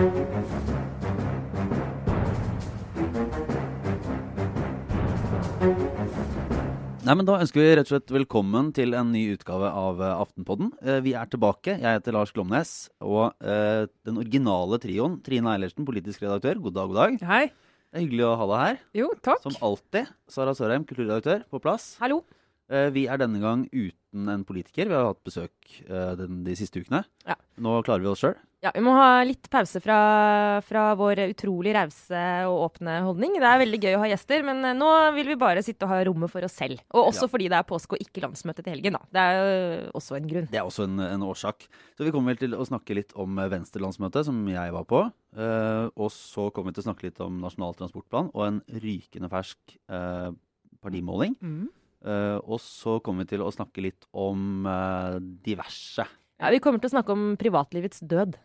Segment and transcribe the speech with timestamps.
[0.00, 0.08] Nei,
[7.18, 10.70] men Da ønsker vi rett og slett velkommen til en ny utgave av eh, Aftenpodden.
[10.80, 11.76] Eh, vi er tilbake.
[11.76, 12.72] Jeg heter Lars Glomnes.
[13.04, 17.20] Og eh, den originale trioen, Trine Eilertsen, politisk redaktør, god dag, god dag.
[17.34, 17.44] Hei.
[17.90, 18.82] Det er hyggelig å ha deg her.
[19.02, 19.44] Jo, takk.
[19.44, 20.08] Som alltid.
[20.32, 21.92] Sara Sørheim, kulturredaktør, på plass.
[22.00, 22.22] Hallo.
[22.70, 24.86] Eh, vi er denne gang uten en politiker.
[24.90, 25.52] Vi har hatt besøk
[25.88, 27.02] eh, den, de siste ukene.
[27.26, 27.34] Ja.
[27.62, 28.36] Nå klarer vi oss sjøl.
[28.60, 29.96] Ja, Vi må ha litt pause fra,
[30.68, 33.38] fra vår utrolig rause og åpne holdning.
[33.40, 35.94] Det er veldig gøy å ha gjester, men eh, nå vil vi bare sitte og
[35.94, 36.82] ha rommet for oss selv.
[36.92, 37.30] Og også Ja.
[37.32, 39.02] fordi det er påske og ikke landsmøte til helgen, da.
[39.16, 40.50] Det er jo også en grunn.
[40.52, 41.66] Det er også en, en årsak.
[41.96, 45.02] Så vi kommer vel til å snakke litt om Venstre-landsmøtet, som jeg var på.
[45.40, 49.32] Eh, og så kommer vi til å snakke litt om Nasjonal transportplan og en rykende
[49.32, 50.30] fersk eh,
[50.84, 51.34] partimåling.
[51.40, 51.68] Mm.
[52.04, 56.06] Eh, og så kommer vi til å snakke litt om eh, diverse.
[56.40, 58.38] Ja, Vi kommer til å snakke om privatlivets død.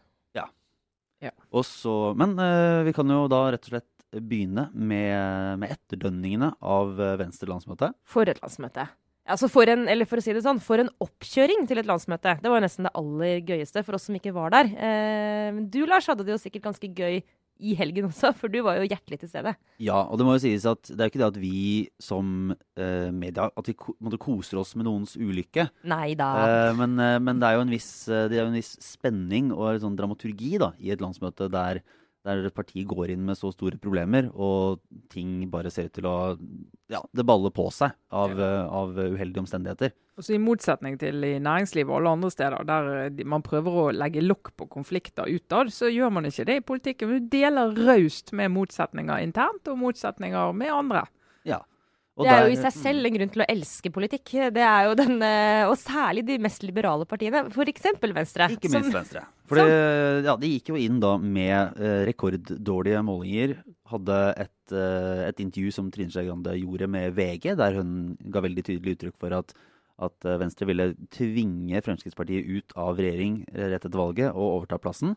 [1.56, 6.54] Og så, men eh, vi kan jo da rett og slett begynne med, med etterdønningene
[6.64, 7.92] av eh, Venstre-landsmøte.
[8.08, 8.88] For et landsmøte.
[9.26, 12.36] Altså for en, eller for å si det sånn, for en oppkjøring til et landsmøte.
[12.44, 14.70] Det var nesten det aller gøyeste for oss som ikke var der.
[14.76, 17.24] Eh, du, Lars, hadde det jo sikkert ganske gøy
[17.60, 19.56] i helgen også, for du var jo hjertelig til stede.
[19.84, 21.60] Ja, og det må jo sies at det er jo ikke det at vi
[22.02, 25.70] som eh, media at vi måtte koser oss med noens ulykke.
[25.88, 26.30] Nei da.
[26.44, 28.76] Eh, men, eh, men det er jo en viss, eh, det er jo en viss
[28.84, 31.82] spenning og sånn dramaturgi da, i et landsmøte der,
[32.26, 34.82] der partiet går inn med så store problemer, og
[35.14, 36.16] ting bare ser ut til å
[36.92, 39.94] Ja, det baller på seg av, av uheldige omstendigheter.
[40.16, 43.86] Også I motsetning til i næringslivet og alle andre steder der eh, man prøver å
[43.92, 47.12] legge lokk på konflikter utad, så gjør man ikke det i politikken.
[47.12, 51.04] Du deler raust med motsetninger internt og motsetninger med andre.
[51.46, 51.64] Ja.
[52.24, 54.30] Det er jo i seg selv en grunn til å elske politikk.
[54.56, 57.90] Det er jo den, eh, Og særlig de mest liberale partiene, f.eks.
[58.00, 58.48] Venstre.
[58.56, 59.26] Ikke som- minst Venstre.
[59.50, 63.58] For ja, de gikk jo inn da med eh, rekorddårlige målinger.
[63.92, 68.42] Hadde et, eh, et intervju som Trine Skei Grande gjorde med VG, der hun ga
[68.42, 69.54] veldig tydelig uttrykk for at,
[70.00, 74.80] at eh, Venstre ville tvinge Fremskrittspartiet ut av regjering eh, rett etter valget og overta
[74.82, 75.14] plassen.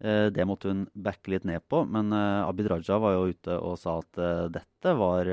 [0.00, 3.58] Eh, Det måtte hun backe litt ned på, men eh, Abid Raja var jo ute
[3.58, 5.30] og sa at eh, dette var,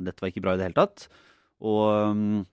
[0.00, 1.08] dette var ikke bra i det hele tatt.
[1.60, 2.46] Og mm,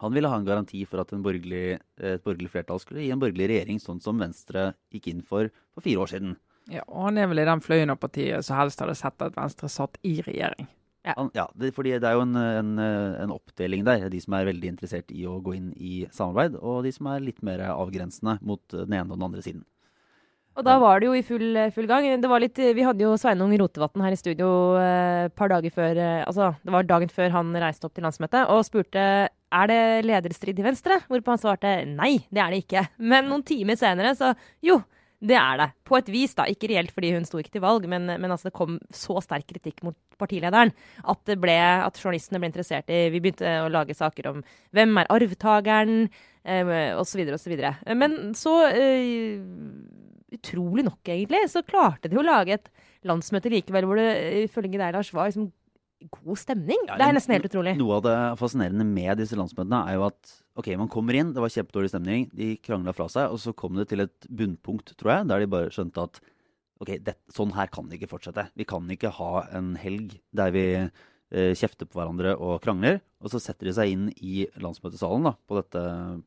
[0.00, 3.20] han ville ha en garanti for at en borgerlig, et borgerlig flertall skulle gi en
[3.20, 6.34] borgerlig regjering, sånn som Venstre gikk inn for for fire år siden.
[6.72, 9.36] Ja, og Han er vel i den fløyen av partiet som helst hadde sett at
[9.36, 10.66] Venstre satt i regjering.
[11.06, 14.08] Han, ja, det, fordi det er jo en, en, en oppdeling der.
[14.10, 17.22] De som er veldig interessert i å gå inn i samarbeid, og de som er
[17.22, 19.62] litt mer avgrensende mot den ene og den andre siden.
[20.56, 22.06] Og da var det jo i full, full gang.
[22.20, 24.48] Det var litt, vi hadde jo Sveinung Rotevatn her i studio
[24.80, 28.48] et par dager før eh, Altså, det var dagen før han reiste opp til landsmøtet
[28.52, 29.06] og spurte
[29.56, 32.82] er det lederstrid i Venstre, hvorpå han svarte nei, det er det ikke.
[32.98, 34.32] Men noen timer senere så
[34.64, 34.80] jo,
[35.22, 35.68] det er det.
[35.86, 36.44] På et vis, da.
[36.50, 39.46] Ikke reelt fordi hun sto ikke til valg, men, men altså, det kom så sterk
[39.52, 40.72] kritikk mot partilederen
[41.04, 44.42] at, det ble, at journalistene ble interessert i Vi begynte å lage saker om
[44.76, 46.08] hvem er arvtakeren,
[46.44, 47.54] eh, osv., osv.
[47.96, 49.40] Men så eh,
[50.36, 52.72] utrolig nok, egentlig, så klarte de å lage et
[53.06, 54.10] landsmøte likevel hvor det
[54.46, 55.50] ifølge deg, Lars, var liksom
[56.12, 56.82] god stemning.
[56.88, 57.74] Ja, det er nesten helt utrolig.
[57.78, 61.42] Noe av det fascinerende med disse landsmøtene er jo at ok, man kommer inn, det
[61.42, 65.14] var kjempedårlig stemning, de krangla fra seg, og så kom det til et bunnpunkt, tror
[65.14, 66.20] jeg, der de bare skjønte at
[66.82, 68.48] ok, det, sånn her kan det ikke fortsette.
[68.56, 73.32] Vi kan ikke ha en helg der vi eh, kjefter på hverandre og krangler, og
[73.32, 75.82] så setter de seg inn i landsmøtesalen da, på, dette,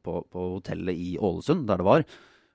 [0.06, 2.06] på, på hotellet i Ålesund, der det var.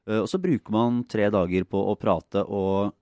[0.09, 2.95] Eh, og så bruker man tre dager på å prate og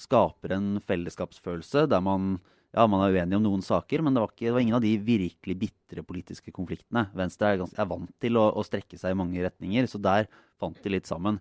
[0.00, 2.36] skaper en fellesskapsfølelse der man
[2.76, 4.82] ja, man er uenig om noen saker, men det var, ikke, det var ingen av
[4.84, 7.06] de virkelig bitre politiske konfliktene.
[7.16, 10.28] Venstre er, ganske, er vant til å, å strekke seg i mange retninger, så der
[10.60, 11.38] fant de litt sammen.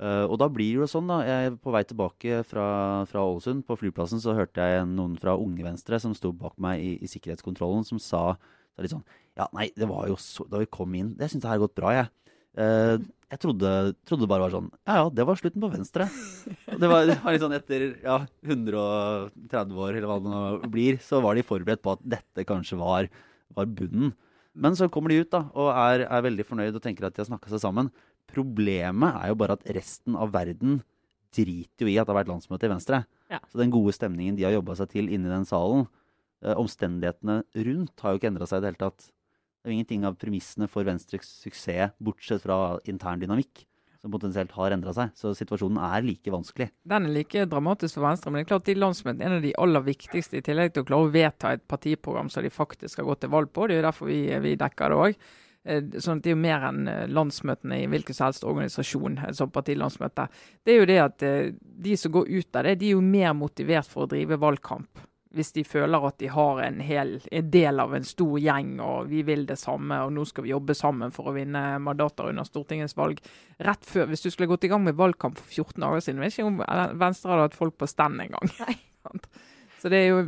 [0.00, 1.18] Uh, og da blir det jo sånn, da.
[1.26, 2.68] Jeg, på vei tilbake fra,
[3.20, 6.92] Ålesund, på flyplassen, så hørte jeg noen fra Unge Venstre som sto bak meg i,
[7.02, 8.22] i sikkerhetskontrollen, som sa,
[8.80, 9.04] litt sånn
[9.36, 11.74] Ja, nei, det var jo så Da vi kom inn Det syns jeg har gått
[11.76, 12.06] bra, jeg.
[12.64, 12.94] Eh,
[13.30, 13.70] jeg trodde,
[14.08, 16.08] trodde det bare var sånn Ja ja, det var slutten på Venstre.
[16.66, 20.98] Det var, det var litt sånn etter ja, 130 år, eller hva det nå blir,
[21.04, 23.10] så var de forberedt på at dette kanskje var,
[23.54, 24.14] var bunnen.
[24.58, 27.22] Men så kommer de ut da, og er, er veldig fornøyd og tenker at de
[27.22, 27.92] har snakka seg sammen.
[28.30, 30.80] Problemet er jo bare at resten av verden
[31.34, 33.04] driter jo i at det har vært landsmøte i Venstre.
[33.30, 33.38] Ja.
[33.46, 35.86] Så den gode stemningen de har jobba seg til inni den salen,
[36.42, 39.10] eh, omstendighetene rundt har jo ikke endra seg i det hele tatt.
[39.60, 43.66] Det er jo ingenting av premissene for Venstres suksess, bortsett fra intern dynamikk,
[44.00, 45.12] som potensielt har endra seg.
[45.18, 46.70] Så situasjonen er like vanskelig.
[46.88, 49.44] Den er like dramatisk for Venstre, men det er klart de landsmøtene er en av
[49.44, 53.02] de aller viktigste, i tillegg til å klare å vedta et partiprogram som de faktisk
[53.02, 53.68] har gått til valg på.
[53.68, 55.22] Det er jo derfor vi, vi dekker det òg.
[55.68, 59.18] Eh, sånn at Det er jo mer enn eh, landsmøtene i hvilken som helst organisasjon.
[59.18, 60.28] eh, som partilandsmøte.
[60.64, 61.26] Det er jo det at
[61.84, 65.09] de som går ut av det, de er jo mer motivert for å drive valgkamp.
[65.30, 69.10] Hvis de føler at de har en hel en del av en stor gjeng og
[69.12, 72.48] vi vil det samme og nå skal vi jobbe sammen for å vinne mandater under
[72.48, 73.20] Stortingets valg.
[73.62, 76.34] Rett før, Hvis du skulle gått i gang med valgkamp for 14 dager siden, vet
[76.34, 76.58] ikke om
[76.98, 78.50] Venstre hadde hatt folk på stand engang.
[79.80, 80.24] Så det er jo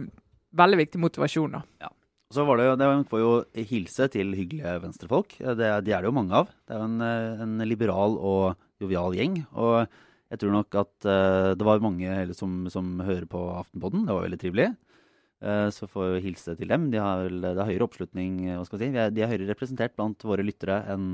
[0.56, 1.58] veldig viktig motivasjon.
[1.58, 1.90] da.
[2.32, 3.32] Så var det jo, det får jo
[3.68, 5.34] hilse til hyggelige venstrefolk.
[5.36, 6.48] Det, de er det jo mange av.
[6.64, 7.02] Det er jo en,
[7.44, 9.42] en liberal og jovial gjeng.
[9.52, 9.84] Og
[10.32, 14.06] jeg tror nok at eh, det var mange eller, som, som hører på Aftenpodden.
[14.08, 14.70] Det var veldig trivelig.
[15.42, 16.88] Eh, så får vi hilse til dem.
[16.92, 18.94] De har det er høyere oppslutning, hva skal vi si.
[18.94, 21.08] Vi er, de er høyere representert blant våre lyttere enn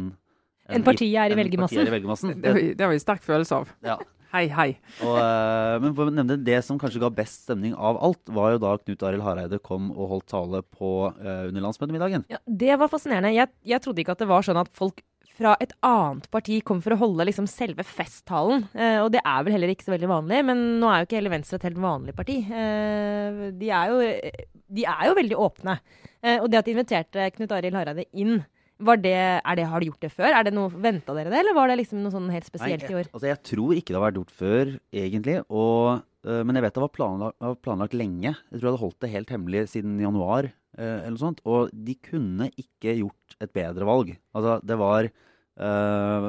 [0.68, 1.78] Enn partiet er i enn velgermassen.
[1.78, 2.32] partiet er i velgermassen.
[2.44, 3.70] Det, det har vi sterk følelse av.
[3.86, 3.96] Ja.
[4.28, 4.66] Hei, hei.
[5.00, 8.52] Og, eh, men for å nevne det som kanskje ga best stemning av alt, var
[8.52, 12.26] jo da Knut Arild Hareide kom og holdt tale på uh, under landsmøtemiddagen.
[12.28, 13.32] Ja, det var fascinerende.
[13.32, 15.00] Jeg, jeg trodde ikke at det var sånn at folk
[15.38, 18.66] fra et annet parti kom for å holde liksom selve festtalen.
[18.74, 21.18] Eh, og det er vel heller ikke så veldig vanlig, men nå er jo ikke
[21.20, 22.40] hele Venstre et helt vanlig parti.
[22.42, 24.46] Eh, de, er jo,
[24.78, 25.78] de er jo veldig åpne.
[26.18, 28.40] Eh, og det at de inviterte Knut Arild Hareide inn,
[28.78, 30.30] var det, er det, har de gjort det før?
[30.30, 32.92] Er det noe, Venta dere det, eller var det liksom noe sånn helt spesielt Nei,
[32.92, 33.06] i år?
[33.08, 35.34] jeg, altså jeg tror ikke det har vært gjort før, egentlig.
[35.50, 38.34] Og, øh, men jeg vet det var planlagt, var planlagt lenge.
[38.36, 40.50] Jeg tror jeg hadde holdt det helt hemmelig siden januar.
[40.78, 41.42] øh, eller noe sånt.
[41.42, 44.14] Og de kunne ikke gjort et bedre valg.
[44.38, 45.10] Altså, det var
[45.58, 46.28] øh,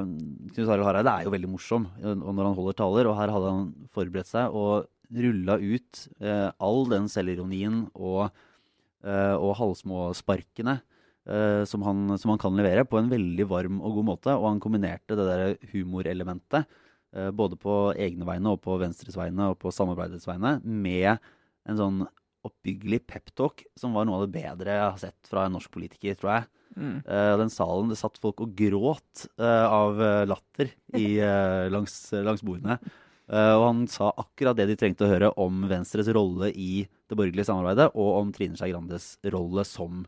[0.54, 3.68] Knut Arild Hareide er jo veldig morsom når han holder taler, og her hadde han
[3.94, 8.30] forberedt seg og rulla ut uh, all den selvironien og,
[9.06, 13.98] uh, og halvsmåsparkene uh, som, han, som han kan levere på en veldig varm og
[14.00, 14.36] god måte.
[14.36, 16.70] Og han kombinerte det der humorelementet,
[17.18, 21.16] uh, både på egne vegne og på Venstres vegne og på samarbeidets vegne, med
[21.70, 22.06] en sånn
[22.46, 26.16] oppbyggelig peptalk som var noe av det bedre jeg har sett fra en norsk politiker,
[26.20, 26.50] tror jeg.
[26.80, 27.02] Mm.
[27.04, 31.20] Uh, den salen, det satt folk og gråt uh, av eh, latter i,
[31.76, 32.80] langs, langs bordene.
[33.30, 37.46] Og han sa akkurat det de trengte å høre om Venstres rolle i det borgerlige
[37.46, 40.00] samarbeidet, og om Trine Skei Grandes rolle som,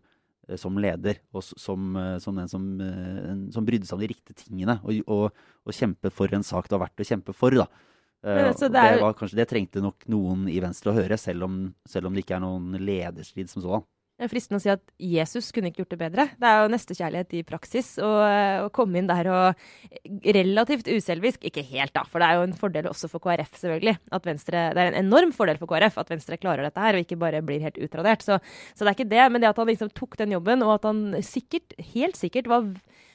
[0.58, 4.80] som leder, og som, som den som, en, som brydde seg om de riktige tingene,
[4.82, 7.60] og, og, og kjempe for en sak det var verdt å kjempe for.
[7.62, 7.70] da.
[8.26, 11.46] Altså, det er det, var kanskje, det trengte nok noen i Venstre å høre, selv
[11.46, 13.86] om, selv om det ikke er noen lederstrid som sådan.
[14.30, 16.26] Fristende å si at Jesus kunne ikke gjort det bedre.
[16.38, 17.94] Det er jo nestekjærlighet i praksis.
[18.02, 19.64] Å komme inn der og
[20.36, 23.96] relativt uselvisk Ikke helt, da, for det er jo en fordel også for KrF, selvfølgelig.
[24.14, 27.06] At Venstre, det er en enorm fordel for KrF at Venstre klarer dette her, og
[27.06, 28.26] ikke bare blir helt utradert.
[28.26, 28.38] Så,
[28.76, 30.90] så det er ikke det, men det at han liksom tok den jobben, og at
[30.92, 32.70] han sikkert, helt sikkert, var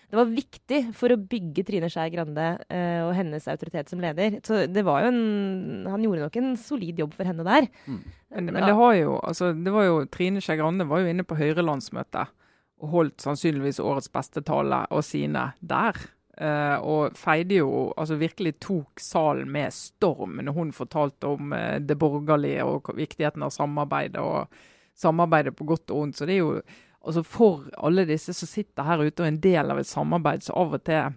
[0.07, 4.39] det var viktig for å bygge Trine Skei Grande eh, og hennes autoritet som leder.
[4.47, 7.67] Så det var jo en Han gjorde nok en solid jobb for henne der.
[7.89, 11.27] Men, men det har jo, altså, det var jo Trine Skei Grande var jo inne
[11.27, 12.35] på Høyre-landsmøtet
[12.77, 15.99] og holdt sannsynligvis årets beste tale og sine der.
[16.37, 21.79] Uh, og feide jo, altså virkelig tok salen med storm når hun fortalte om uh,
[21.81, 24.53] det borgerlige og viktigheten av samarbeidet og
[25.01, 26.19] samarbeidet på godt og vondt.
[26.21, 26.59] Så det er jo
[27.07, 30.45] altså for alle disse som sitter her ute og er en del av et samarbeid
[30.47, 31.15] som av og til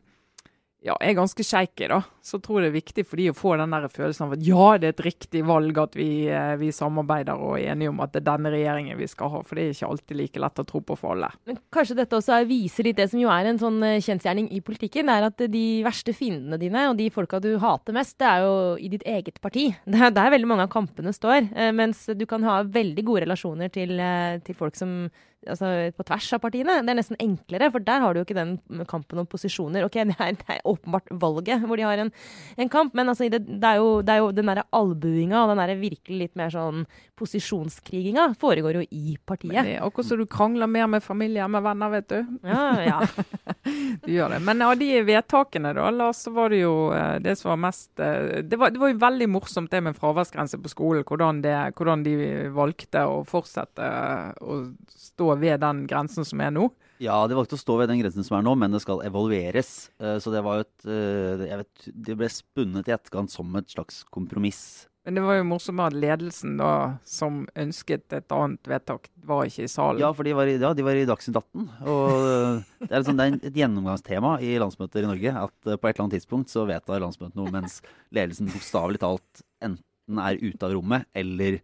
[0.85, 3.55] ja, er ganske shaky, da, så tror jeg det er viktig for de å få
[3.57, 6.69] den der følelsen av at ja, det er et riktig valg at vi, eh, vi
[6.75, 9.41] samarbeider og er enige om at det er denne regjeringen vi skal ha.
[9.45, 11.31] For det er ikke alltid like lett å tro på for alle.
[11.49, 14.51] Men kanskje dette også er- viser litt det som jo er en sånn eh, kjensgjerning
[14.53, 18.27] i politikken, er at de verste fiendene dine og de folka du hater mest, det
[18.29, 19.69] er jo i ditt eget parti.
[19.89, 21.49] Det er der veldig mange av kampene står.
[21.55, 23.97] eh, Mens du kan ha veldig gode relasjoner til,
[24.45, 25.09] til folk som
[25.47, 26.73] Altså på tvers av partiene.
[26.83, 28.57] Det er nesten enklere, for der har du jo ikke den
[28.89, 29.85] kampen om posisjoner.
[29.87, 32.11] Ok, det er, det er åpenbart valget hvor de har en,
[32.59, 35.53] en kamp, men altså, det, det, er jo, det er jo den derre albuinga og
[35.53, 36.83] den derre virkelig litt mer sånn
[37.19, 39.53] posisjonskriginga foregår jo i partiet.
[39.53, 42.33] Men det er akkurat som du krangler mer med familie enn med venner, vet du.
[42.47, 42.99] Ja, ja.
[44.03, 44.39] Du gjør det.
[44.43, 48.01] Men av de vedtakene, da, Lars, så var det jo eh, det som var mest
[48.01, 51.05] eh, Det var, det var jo veldig morsomt det med fraværsgrense på skolen.
[51.07, 52.15] Hvordan, det, hvordan de
[52.55, 54.61] valgte å fortsette eh, å
[54.95, 56.69] stå ved den grensen som er nå.
[56.99, 59.89] Ja, de valgte å stå ved den grensen som er nå, men det skal evalueres.
[60.03, 63.55] Eh, Så det var jo et eh, jeg vet, Det ble spunnet i etterkant som
[63.55, 64.85] et slags kompromiss.
[65.07, 69.63] Men det var jo morsomt at ledelsen da, som ønsket et annet vedtak, var ikke
[69.63, 70.01] i salen.
[70.03, 71.63] Ja, for de var i, ja, de var i Dagsnytt 18.
[71.87, 75.79] Og eh, det er, liksom, det er et gjennomgangstema i landsmøter i Norge at på
[75.79, 77.79] et eller annet tidspunkt så vedtar landsmøtet noe, mens
[78.13, 81.61] ledelsen bokstavelig talt enten er ute av rommet eller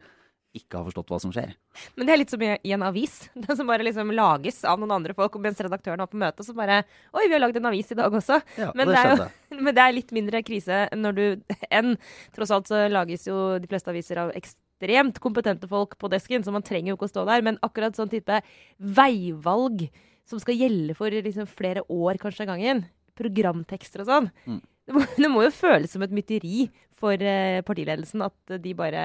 [0.58, 1.52] ikke har forstått hva som skjer.
[1.96, 3.16] Men det er litt som i, i en avis.
[3.46, 6.56] Den som bare liksom lages av noen andre folk, mens redaktøren var på møte, så
[6.58, 6.82] bare
[7.14, 8.40] Oi, vi har lagd en avis i dag også.
[8.60, 11.26] Ja, Men det det jo- Men det er litt mindre krise når du
[11.72, 11.94] enn
[12.36, 16.52] Tross alt så lages jo de fleste aviser av ekstremt kompetente folk på desken, så
[16.52, 17.44] man trenger jo ikke å stå der.
[17.46, 18.42] Men akkurat sånn type
[19.00, 19.88] veivalg
[20.26, 22.86] som skal gjelde for liksom, flere år kanskje av gangen.
[23.16, 24.32] Programtekster og sånn.
[24.50, 24.62] Mm.
[24.86, 29.02] Det, må, det må jo føles som et mytteri for eh, partiledelsen at de bare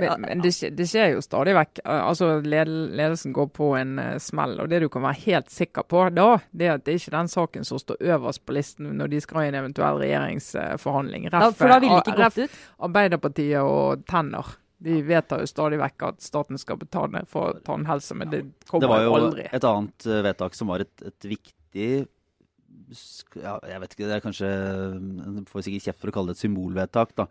[0.00, 1.80] Men, men det, skjer, det skjer jo stadig vekk.
[1.84, 4.54] Eh, Altså, Ledelsen går på en eh, smell.
[4.62, 7.16] og Det du kan være helt sikker på da, det er at det er ikke
[7.18, 11.28] den saken som står øverst på listen når de skal i en eventuell regjeringsforhandling.
[11.28, 12.58] ja, For da ville det ikke gått ut.
[12.88, 14.54] Arbeiderpartiet og tenner.
[14.78, 18.86] De vedtar jo stadig vekk at staten skal betale for tannhelse, men det kommer aldri.
[18.86, 19.48] Det var jo aldri.
[19.58, 21.90] et annet vedtak som var et, et viktig
[23.38, 26.38] ja, Jeg vet ikke, det er kanskje Jeg får sikkert kjeft for å kalle det
[26.38, 27.28] et symbolvedtak, da.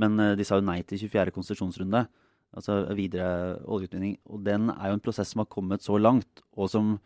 [0.00, 1.34] Men eh, de sa jo nei til 24.
[1.34, 2.04] konsesjonsrunde.
[2.56, 4.16] Altså videre oljeutvinning.
[4.30, 6.96] Og den er jo en prosess som har kommet så langt, og som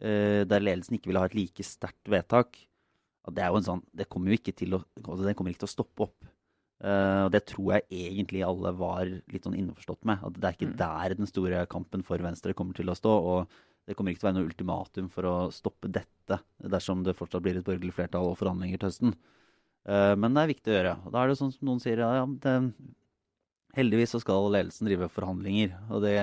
[0.00, 2.58] eh, der ledelsen ikke ville ha et like sterkt vedtak.
[3.26, 5.64] Det er jo en sånn Det kommer jo ikke til å altså, Den kommer ikke
[5.64, 6.32] til å stoppe opp.
[6.76, 10.20] Uh, og det tror jeg egentlig alle var litt sånn innforstått med.
[10.22, 10.76] At det er ikke Mm.
[10.76, 13.14] der den store kampen for Venstre kommer til å stå.
[13.16, 13.48] Og
[13.86, 17.44] det kommer ikke til å være noe ultimatum for å stoppe dette dersom det fortsatt
[17.44, 19.16] blir et borgerlig flertall og forhandlinger til høsten.
[19.86, 20.94] Eh, men det er viktig å gjøre.
[21.06, 22.56] Og da er det sånn som noen sier, ja, det,
[23.76, 25.76] heldigvis så skal ledelsen drive forhandlinger.
[25.92, 26.16] Og det,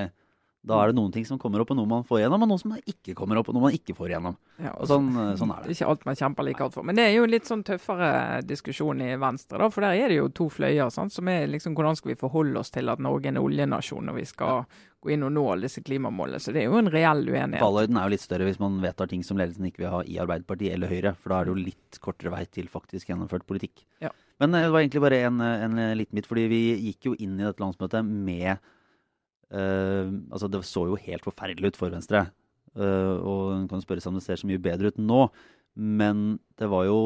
[0.66, 2.62] da er det noen ting som kommer opp, og noe man får igjennom, og noe
[2.62, 4.38] som ikke kommer opp, og noe man ikke får igjennom.
[4.64, 5.74] Ja, Og sånn, eh, sånn er Det det.
[5.74, 6.84] er ikke alt man kjemper like hardt for.
[6.88, 9.68] Men det er jo litt sånn tøffere diskusjon i Venstre, da.
[9.70, 10.90] For der er det jo to fløyer.
[10.90, 11.12] Sant?
[11.12, 14.16] Som er liksom hvordan skal vi forholde oss til at Norge er en oljenasjon når
[14.22, 14.66] vi skal
[15.04, 16.40] gå inn og nå alle disse klimamålene.
[16.40, 17.60] Så det er jo en reell uenighet.
[17.60, 20.16] Fallhøyden er jo litt større hvis man vedtar ting som ledelsen ikke vil ha i
[20.24, 23.84] Arbeiderpartiet eller Høyre, for da er det jo litt kortere vei til faktisk gjennomført politikk.
[24.00, 24.12] Ja.
[24.40, 27.36] Men eh, det var egentlig bare en, en liten bit, fordi vi gikk jo inn
[27.38, 28.58] i dette landsmøtet med eh,
[29.54, 32.26] Altså, det så jo helt forferdelig ut for Venstre.
[32.74, 35.28] Eh, og en kan spørre seg om det ser så mye bedre ut nå,
[35.78, 36.24] men
[36.58, 37.00] det var jo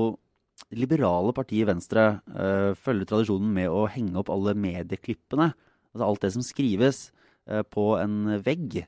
[0.73, 5.51] liberale partiet Venstre eh, følger tradisjonen med å henge opp alle medieklippene,
[5.93, 7.09] altså alt det som skrives,
[7.51, 8.79] eh, på en vegg.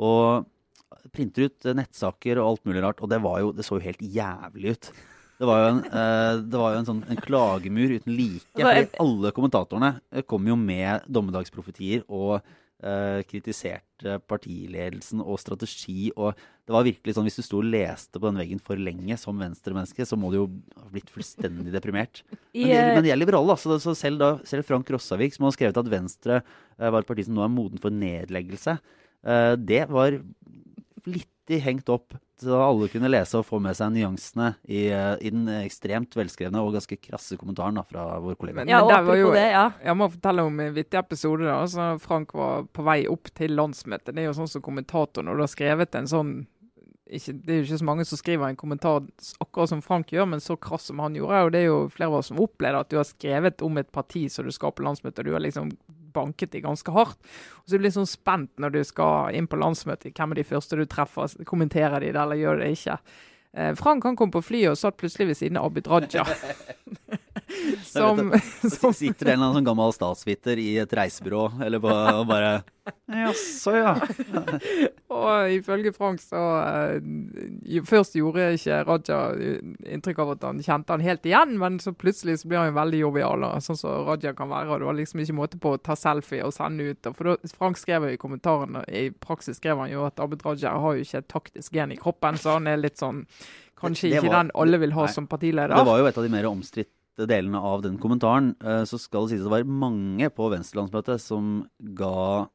[0.00, 0.46] Og
[1.12, 3.02] printer ut eh, nettsaker og alt mulig rart.
[3.02, 4.92] Og det, var jo, det så jo helt jævlig ut.
[5.42, 8.46] Det var jo en, eh, det var jo en, sånn, en klagemur uten like.
[8.54, 12.58] Fordi alle kommentatorene eh, kom jo med dommedagsprofetier og eh,
[13.28, 16.10] kritiserte partiledelsen og strategi.
[16.16, 16.34] Og
[16.66, 19.38] det var virkelig sånn hvis du sto og leste på den veggen for lenge som
[19.38, 20.46] venstremenneske, så må du jo
[20.78, 22.22] ha blitt fullstendig deprimert.
[22.54, 23.58] Men de, eh, men de er liberale, da.
[23.58, 27.08] Så, så selv, da, selv Frank Rossavik, som har skrevet at Venstre eh, var et
[27.08, 28.76] parti som nå er moden for nedleggelse,
[29.24, 30.18] eh, det var
[31.52, 35.30] flittig hengt opp så alle kunne lese og få med seg nyansene i, eh, i
[35.30, 38.54] den ekstremt velskrevne og ganske krasse kommentaren da, fra vår kollega.
[38.56, 39.70] Men- ja, men der var jo- det, ja.
[39.84, 41.44] Jeg må fortelle om en vittig episode.
[41.44, 44.14] da, så Frank var på vei opp til landsmøtet.
[44.14, 46.46] Det er jo sånn som kommentator når du har skrevet en sånn
[47.12, 49.06] ikke, Det er jo ikke så mange som skriver en kommentar
[49.38, 51.44] akkurat som Frank gjør, men så krass som han gjorde.
[51.44, 53.92] Og det er jo flere av oss som opplever at du har skrevet om et
[53.92, 55.72] parti som du skal på landsmøtet, og du har liksom
[56.14, 57.18] banket de ganske hardt.
[57.62, 60.14] Og så blir du litt sånn spent når du skal inn på landsmøtet.
[60.16, 61.36] Hvem er de første du treffer?
[61.48, 62.98] Kommenterer de det, eller gjør de det ikke?
[63.52, 66.24] Eh, Frank han kom på flyet og satt plutselig ved siden av Abid Raja.
[67.84, 68.32] som,
[68.80, 72.26] Så sitter det en eller annen sånn gammel statsviter i et reisebyrå eller på, og
[72.28, 72.62] bare
[73.06, 73.92] Jaså, ja.
[75.12, 76.40] Og ifølge Frank så
[77.68, 79.18] jo- Først gjorde ikke Raja
[79.94, 83.02] inntrykk av at han kjente han helt igjen, men så plutselig så blir han veldig
[83.04, 84.70] jovial, sånn som Raja kan være.
[84.74, 87.06] og Det var liksom ikke måte på å ta selfie og sende ut.
[87.06, 90.42] og For da, Frank skrev jo i kommentarene, i praksis skrev han jo at Abid
[90.46, 93.24] Raja har jo ikke et taktisk gen i kroppen, så han er litt sånn
[93.82, 95.12] Kanskje det ikke var- den alle vil ha Nei.
[95.12, 95.74] som partileder.
[95.74, 98.54] Det var jo et av de mer omstridte delene av den kommentaren.
[98.64, 102.48] Eh, Så skal det sies at det var mange på Venstre-landsmøtet som ga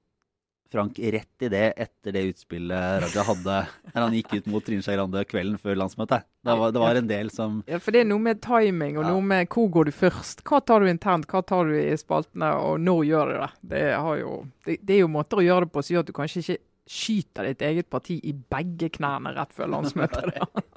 [0.68, 3.54] Frank rett i det etter det utspillet Raja hadde
[3.94, 6.26] der han gikk ut mot Trine Skei Grande kvelden før landsmøtet.
[6.44, 9.06] Det var, det var en del som Ja, for det er noe med timing og
[9.06, 9.14] Ja.
[9.14, 10.44] noe med hvor går du først.
[10.44, 13.50] Hva tar du internt, hva tar du i spaltene, og når gjør du det?
[13.72, 14.34] Det, har jo,
[14.68, 16.58] det, det er jo måter å gjøre det på som gjør at du kanskje ikke
[16.88, 20.36] skyter ditt eget parti i begge knærne rett før landsmøtet.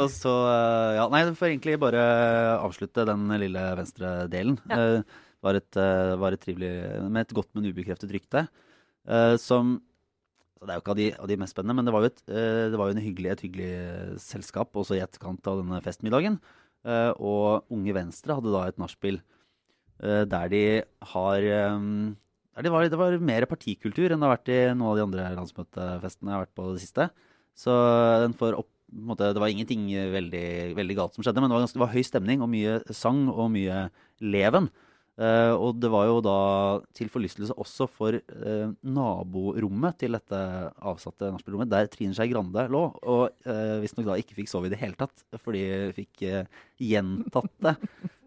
[0.00, 2.00] Og så eh, Ja, nei, du får egentlig bare
[2.60, 4.58] avslutte den lille venstre-delen.
[4.70, 4.80] Ja.
[4.80, 6.72] Eh, var et, eh, var et trivelig
[7.08, 8.44] Med et godt, men ubekreftet rykte.
[9.40, 9.78] Som
[10.60, 12.10] så Det er jo ikke av de, av de mest spennende, men det var jo
[12.10, 13.70] et, det var jo en hyggelig, et hyggelig
[14.20, 16.36] selskap også i etterkant av denne festmiddagen.
[17.16, 19.22] Og Unge Venstre hadde da et nachspiel
[20.04, 20.62] der de
[21.14, 24.98] har der det, var, det var mer partikultur enn det har vært i noen av
[24.98, 27.08] de andre landsmøtefestene jeg har vært på det siste.
[27.56, 27.72] Så
[28.26, 31.66] den får opp måte, Det var ingenting veldig, veldig galt som skjedde, men det var,
[31.66, 33.88] ganske, det var høy stemning og mye sang og mye
[34.20, 34.70] leven.
[35.20, 36.34] Uh, og det var jo da
[36.96, 40.38] til forlystelse også for uh, naborommet til dette
[40.80, 44.72] avsatte nachspielrommet, der Trine Skei Grande lå, og uh, visstnok da ikke fikk sove i
[44.72, 47.76] det hele tatt, fordi de fikk uh, gjentatte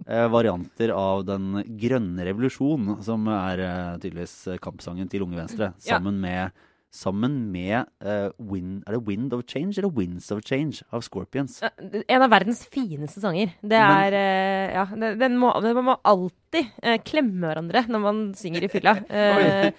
[0.03, 3.61] varianter av Den grønne revolusjon, som er
[4.03, 5.95] tydeligvis kampsangen til Unge Venstre, Ja.
[5.95, 6.51] sammen med
[6.93, 11.55] sammen med uh, Wind, Er det Wind of Change eller Winds of Change av Scorpions.
[11.65, 13.55] Eh, En av verdens fineste sanger.
[13.61, 17.87] Det Men- er eh, Ja, den, den må, den- man må alltid uh, klemme hverandre
[17.89, 18.95] når man synger i fylla.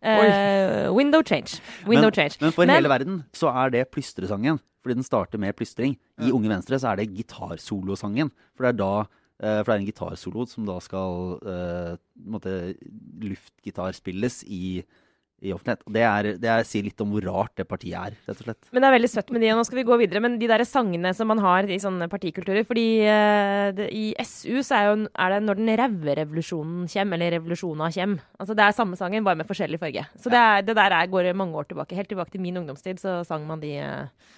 [0.00, 1.56] Eh, eh, window change.
[1.84, 2.36] Window men, change.
[2.40, 4.60] men for Men- hele verden så er det plystresangen.
[4.80, 5.96] Fordi den starter med plystring.
[6.20, 6.34] I Ja.
[6.36, 8.30] Unge Venstre så er det gitarsolosangen.
[8.54, 9.00] For det er da
[9.42, 11.96] eh, For det er en gitarsolo som da skal eh,
[12.30, 12.76] måte
[13.20, 14.84] luftgitarspilles i,
[15.40, 15.84] i offentlighet.
[15.86, 18.48] Og det, er, det er, sier litt om hvor rart det partiet er, rett og
[18.48, 18.70] slett.
[18.72, 20.22] Men det er veldig søtt med de, og nå skal vi gå videre.
[20.24, 24.64] Men de der sangene som man har i sånne partikulturer Fordi uh, det, i SU
[24.66, 28.26] så er, jo, er det når den raue revolusjonen kommer, eller revolusjona kommer.
[28.38, 30.04] Altså det er samme sangen, bare med forskjellig farge.
[30.18, 31.96] Så det, er, det der er, går mange år tilbake.
[31.98, 34.34] Helt tilbake til min ungdomstid så sang man de eh,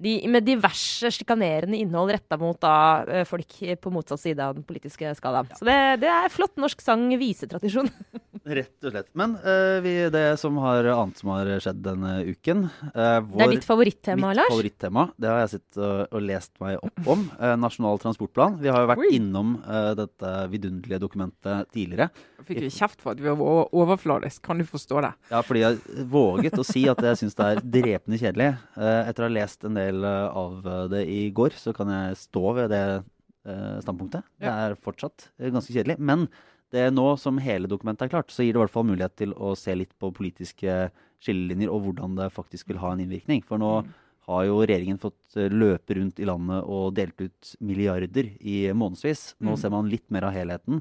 [0.00, 4.64] de, med diverse sjikanerende innhold retta mot da, eh, folk på motsatt side av den
[4.66, 5.50] politiske skalaen.
[5.58, 7.90] Så det, det er flott norsk sang-visetradisjon.
[8.40, 9.08] Rett og slett.
[9.18, 13.52] Men uh, vi, det som har annet som har skjedd denne uken eh, Det er
[13.52, 14.52] ditt favorittema, Mitt Lars?
[14.52, 15.04] favorittema.
[15.20, 17.26] Det har jeg sittet og, og lest meg opp om.
[17.36, 18.56] Uh, Nasjonal transportplan.
[18.62, 19.12] Vi har jo vært Oi.
[19.18, 19.52] innom
[19.98, 22.08] dette vidunderlige dokumentet tidligere.
[22.46, 24.40] Fikk vi kjeft for at vi var overfladisk.
[24.46, 25.12] Kan du forstå det?
[25.32, 28.50] Ja, fordi jeg våget å si at jeg syns det er drepende kjedelig.
[28.76, 32.72] Etter å ha lest en del av det i går, så kan jeg stå ved
[32.72, 32.84] det
[33.84, 34.24] standpunktet.
[34.40, 35.98] Det er fortsatt ganske kjedelig.
[36.00, 36.26] Men
[36.70, 39.16] det er nå som hele dokumentet er klart, så gir det i hvert fall mulighet
[39.18, 43.42] til å se litt på politiske skillelinjer og hvordan det faktisk vil ha en innvirkning.
[43.44, 43.72] For nå
[44.30, 49.34] har jo regjeringen fått eh, løpe rundt i landet og delt ut milliarder i månedsvis.
[49.40, 49.58] Nå Mm.
[49.58, 50.80] ser man litt mer av helheten.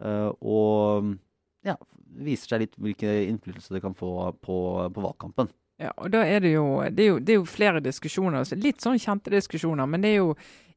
[0.00, 1.16] eh, og
[1.64, 1.76] ja,
[2.16, 4.56] viser seg litt hvilken innflytelse det kan få på,
[4.92, 5.48] på valgkampen.
[5.78, 8.44] Ja, og da er det jo, det er jo, det er jo flere diskusjoner.
[8.56, 9.86] Litt sånn kjente diskusjoner.
[9.86, 10.34] Men det er jo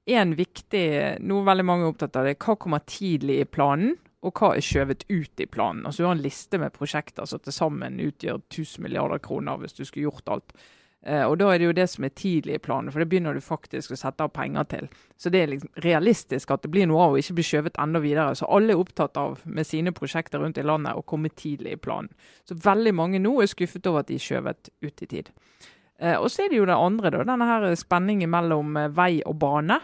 [0.10, 2.38] én viktig Noe veldig mange er opptatt av det.
[2.42, 3.96] Hva kommer tidlig i planen,
[4.26, 5.86] og hva er skjøvet ut i planen?
[5.86, 9.78] Altså Du har en liste med prosjekter som til sammen utgjør 1000 milliarder kroner hvis
[9.78, 10.54] du skulle gjort alt.
[11.06, 13.34] Eh, og Da er det jo det som er tidlig i planen, for det begynner
[13.34, 14.90] du faktisk å sette av penger til.
[15.16, 18.02] Så det er liksom realistisk at det blir noe av å ikke bli skjøvet enda
[18.04, 18.36] videre.
[18.36, 21.80] Så alle er opptatt av med sine prosjekter rundt i landet å komme tidlig i
[21.80, 22.12] planen.
[22.44, 25.32] Så veldig mange nå er skuffet over at de er skjøvet ut i tid.
[26.00, 27.24] Eh, og så er det jo det andre, da.
[27.24, 29.80] Denne her spenningen mellom eh, vei og bane.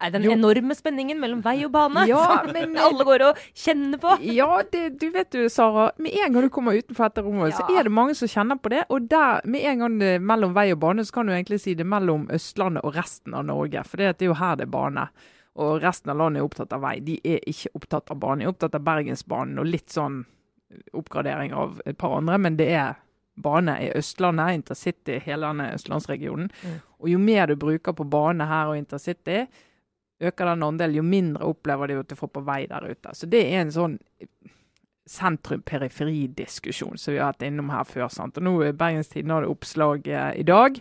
[0.00, 0.32] Er den Jo.
[0.32, 4.18] enorme spenningen mellom vei og bane Ja, som men- alle går og kjenner på?
[4.20, 5.90] Ja, det, du vet du, Sara.
[5.98, 8.68] Med en gang du kommer utenfor dette rommet, så er det mange som kjenner på
[8.70, 8.84] det.
[8.90, 11.60] Og der, med en gang det er mellom vei og bane, så kan du egentlig
[11.60, 13.84] si det er mellom Østlandet og resten av Norge.
[13.86, 15.08] For det er jo her det er bane.
[15.56, 17.00] Og resten av landet er opptatt av vei.
[17.00, 18.38] De er ikke opptatt av bane.
[18.38, 20.24] De er opptatt av Bergensbanen og litt sånn
[20.94, 22.94] oppgradering av et par andre, men det er
[23.40, 26.50] bane i Østlandet, intercity, hele denne østlandsregionen.
[26.62, 26.78] Mm.
[27.00, 29.46] Og jo mer du bruker på bane her og intercity,
[30.20, 33.14] øker den andelen, jo mindre opplever de at de får på vei der ute.
[33.16, 33.98] Så det er en sånn
[35.10, 38.08] sentrum-periferi-diskusjon som vi har hatt innom her før.
[38.12, 38.36] sant?
[38.38, 40.78] Og nå i Bergenstiden har det oppslag eh, i dag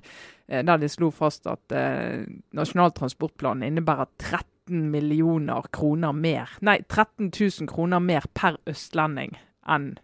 [0.47, 2.25] eh, der de slo fast at eh,
[2.57, 9.33] Nasjonal transportplan innebærer 13 millioner kroner mer, nei 13 000 kroner mer per østlending
[9.69, 9.95] enn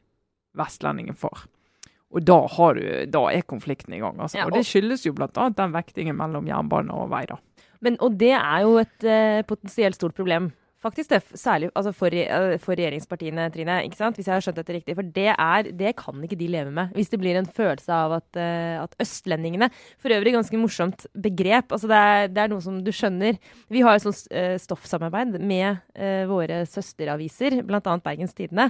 [0.58, 1.44] vestlendingen får.
[2.16, 4.18] Og da, har du, da er konflikten i gang.
[4.22, 4.38] altså.
[4.40, 5.50] Ja, og og- det skyldes jo bl.a.
[5.50, 7.26] den vektingen mellom jernbane og vei.
[7.30, 7.38] da.
[7.86, 10.50] Men, og det er jo et eh, potensielt stort problem.
[10.86, 13.80] Faktisk det, særlig altså for, eh, for regjeringspartiene, Trine.
[13.88, 14.18] ikke sant?
[14.20, 14.94] Hvis jeg har skjønt dette riktig.
[14.94, 16.94] For det, er, det kan ikke de leve med.
[16.94, 21.72] Hvis det blir en følelse av at, eh, at østlendingene For øvrig ganske morsomt begrep.
[21.72, 23.40] altså Det er, det er noe som du skjønner.
[23.74, 25.82] Vi har jo sånn eh, stoffsamarbeid med
[26.28, 27.80] våre søsteraviser, bl.a.
[28.04, 28.66] Bergens Tidende.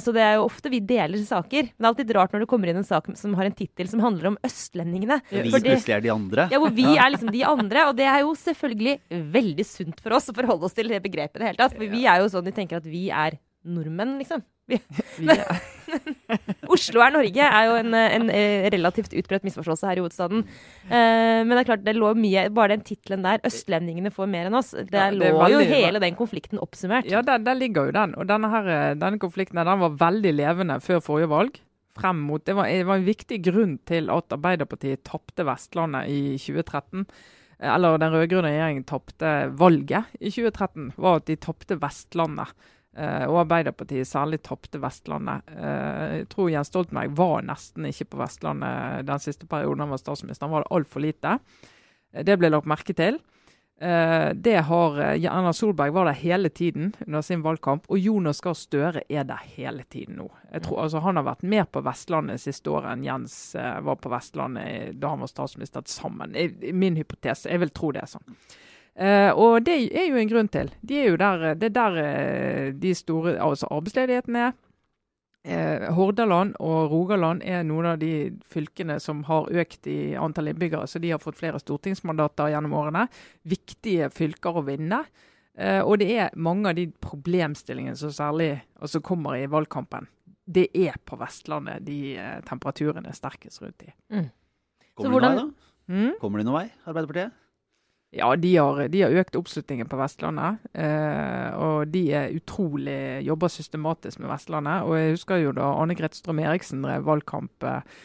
[0.00, 1.68] Så det er jo ofte vi deler saker.
[1.68, 3.90] Men det er alltid rart når det kommer inn en sak som har en tittel
[3.90, 5.20] som handler om østlendingene.
[5.28, 6.48] Vi plutselig er de andre.
[6.50, 8.96] ja, hvor vi er liksom de andre, og det er jo selvfølgelig
[9.36, 11.76] veldig sunt for oss å forholde oss til det begrepet det hele tatt.
[11.76, 14.42] For vi er jo sånn de tenker at vi er nordmenn, liksom.
[14.64, 14.78] Vi,
[15.28, 15.60] er-
[16.72, 20.44] Oslo er Norge er jo en, en eh, relativt utbredt misforståelse her i hovedstaden.
[20.88, 24.48] Uh, men det er klart, det lå mye Bare den tittelen der, 'Østlendingene får mer
[24.48, 27.08] enn oss', det Ja, lå jo hele den konflikten oppsummert.
[27.12, 28.16] Ja, der, der ligger jo den.
[28.16, 31.60] Og denne, her, eh, denne konflikten her, den var veldig levende før forrige valg.
[31.94, 36.38] Frem mot, det, var, det var en viktig grunn til at Arbeiderpartiet tapte Vestlandet i
[36.40, 37.04] 2013.
[37.64, 42.52] Eller den rød-grønne regjeringen tapte valget i 2013, var at de tapte Vestlandet.
[42.94, 45.42] Eh, og Arbeiderpartiet særlig tapte Vestlandet.
[45.50, 50.02] Eh, jeg tror Jens Stoltenberg var nesten ikke på Vestlandet den siste perioden han var
[50.02, 50.46] statsminister.
[50.46, 51.38] Han var det altfor lite.
[52.14, 53.18] Eh, Det ble lagt merke til.
[53.80, 58.40] Eh, det har eh, Erna Solberg var der hele tiden under sin valgkamp, og Jonas
[58.40, 60.28] Gahr Støre er der hele tiden nå.
[60.62, 64.12] Tror, altså, han har vært mer på Vestlandet siste året enn Jens eh, var på
[64.12, 66.36] Vestlandet da han var statsminister sammen.
[66.72, 67.50] Min hypotese.
[67.50, 68.38] Jeg vil tro det er sånn.
[68.94, 70.68] Uh, og det er jo en grunn til.
[70.86, 74.52] De er der, det er der uh, de store altså arbeidsledigheten er.
[75.44, 80.86] Eh, Hordaland og Rogaland er noen av de fylkene som har økt i antall innbyggere,
[80.88, 83.02] så de har fått flere stortingsmandater gjennom årene.
[83.44, 85.02] Viktige fylker å vinne.
[85.54, 90.08] Eh, og det er mange av de problemstillingene som særlig altså kommer i valgkampen.
[90.44, 93.92] Det er på Vestlandet de eh, temperaturene er sterkest rundt i.
[94.16, 94.30] Mm.
[94.96, 95.70] Kommer de hvordan- noen vei, da?
[95.94, 96.12] Mm?
[96.20, 97.32] Kommer de noen vei, Arbeiderpartiet?
[98.14, 100.62] Ja, de har, de har økt oppslutningen på Vestlandet.
[100.72, 104.86] Eh, og de er utrolig jobber systematisk med Vestlandet.
[104.86, 107.96] Og jeg husker jo da Anne Greth Strøm Eriksen drev valgkamp eh,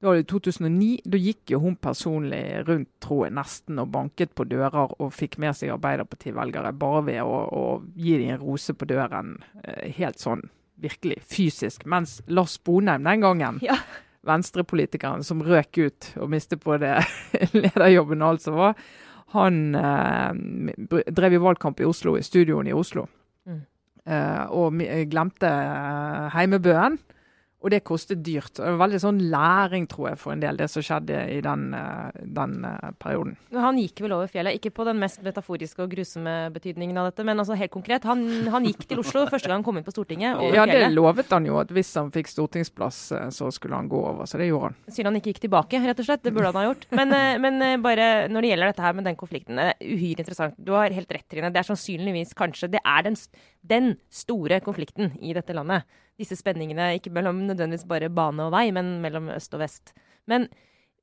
[0.00, 0.88] var i 2009.
[1.04, 5.38] Da gikk jo hun personlig rundt tror jeg, nesten og banket på dører og fikk
[5.42, 7.64] med seg Arbeiderparti-velgere bare ved å, å
[7.98, 9.36] gi dem en rose på døren.
[9.64, 10.46] Eh, helt sånn
[10.78, 11.84] virkelig fysisk.
[11.90, 13.80] Mens Lars Bonheim den gangen Ja.
[14.28, 16.98] Venstrepolitikeren som røk ut og mistet både
[17.54, 18.74] lederjobben og alt som var,
[19.34, 23.06] han eh, drev i valgkamp i Oslo, i studioen i Oslo.
[23.48, 23.60] Mm.
[24.08, 26.98] Eh, og glemte eh, heimebøen.
[27.58, 28.52] Og det kostet dyrt.
[28.54, 31.64] Det var veldig sånn læring, tror jeg, for en del, det som skjedde i den,
[31.74, 33.34] eh, den eh, perioden.
[33.50, 37.26] Han gikk vel over fjellet, ikke på den mest metaforiske og grusomme betydningen av dette,
[37.26, 38.06] men altså helt konkret.
[38.06, 38.22] Han,
[38.54, 41.34] han gikk til Oslo første gang han kom inn på Stortinget, over Ja, det lovet
[41.34, 44.30] han jo, at hvis han fikk stortingsplass, eh, så skulle han gå over.
[44.30, 44.78] Så det gjorde han.
[44.94, 46.22] Synd han ikke gikk tilbake, rett og slett.
[46.22, 46.86] Det burde han ha gjort.
[46.94, 50.58] Men, men bare når det gjelder dette her med den konflikten, det er uhyre interessant.
[50.62, 51.50] Du har helt rett, Trine.
[51.50, 53.18] Det er sannsynligvis kanskje Det er den,
[53.66, 55.88] den store konflikten i dette landet.
[56.18, 59.92] Disse spenningene, ikke mellom nødvendigvis bare bane og vei, men mellom øst og vest.
[60.26, 60.48] Men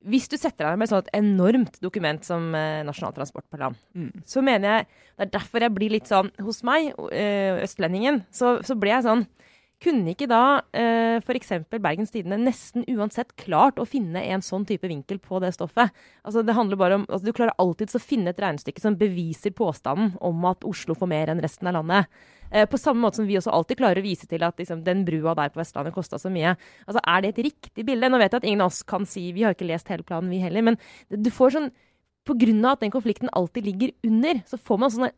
[0.06, 4.12] hvis du setter deg med et sånt enormt dokument som eh, Nasjonal transportplan, Mm.
[4.28, 8.58] så mener jeg Det er derfor jeg blir litt sånn Hos meg, eh, østlendingen, så,
[8.62, 9.26] så blir jeg sånn
[9.86, 10.42] kunne ikke da
[10.76, 11.52] eh, f.eks.
[11.70, 15.94] Bergens Tidende nesten uansett klart å finne en sånn type vinkel på det stoffet?
[16.26, 19.54] Altså det handler bare om, altså Du klarer alltids å finne et regnestykke som beviser
[19.56, 22.10] påstanden om at Oslo får mer enn resten av landet.
[22.50, 25.06] Eh, på samme måte som vi også alltid klarer å vise til at liksom, den
[25.06, 26.56] brua der på Vestlandet kosta så mye.
[26.86, 28.10] Altså Er det et riktig bilde?
[28.10, 30.30] Nå vet jeg at ingen av oss kan si Vi har ikke lest hele planen,
[30.30, 30.62] vi heller.
[30.66, 31.72] Men du får sånn
[32.26, 35.12] av at den konflikten alltid ligger under, så får man sånne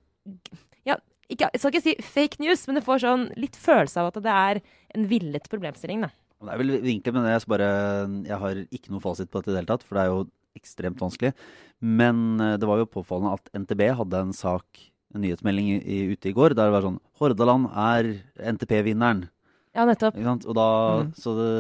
[1.29, 4.21] ikke, jeg skal ikke si fake news, men du får sånn litt følelse av at
[4.25, 4.61] det er
[4.97, 6.07] en villet problemstilling.
[6.07, 6.11] Da.
[6.39, 7.71] Det er vel vinkelig, men jeg, bare,
[8.29, 10.21] jeg har ikke noe fasit på dette i det hele tatt, for det er jo
[10.59, 11.33] ekstremt vanskelig.
[11.85, 14.65] Men eh, det var jo påfallende at NTB hadde en sak,
[15.15, 18.09] en nyhetsmelding i, i, ute i går, der det var sånn Hordaland er
[18.55, 19.27] NTP-vinneren.
[19.77, 20.17] Ja, nettopp.
[20.17, 20.47] Ikke sant?
[20.49, 20.65] Og da,
[20.99, 21.11] Mm.
[21.15, 21.51] Så det,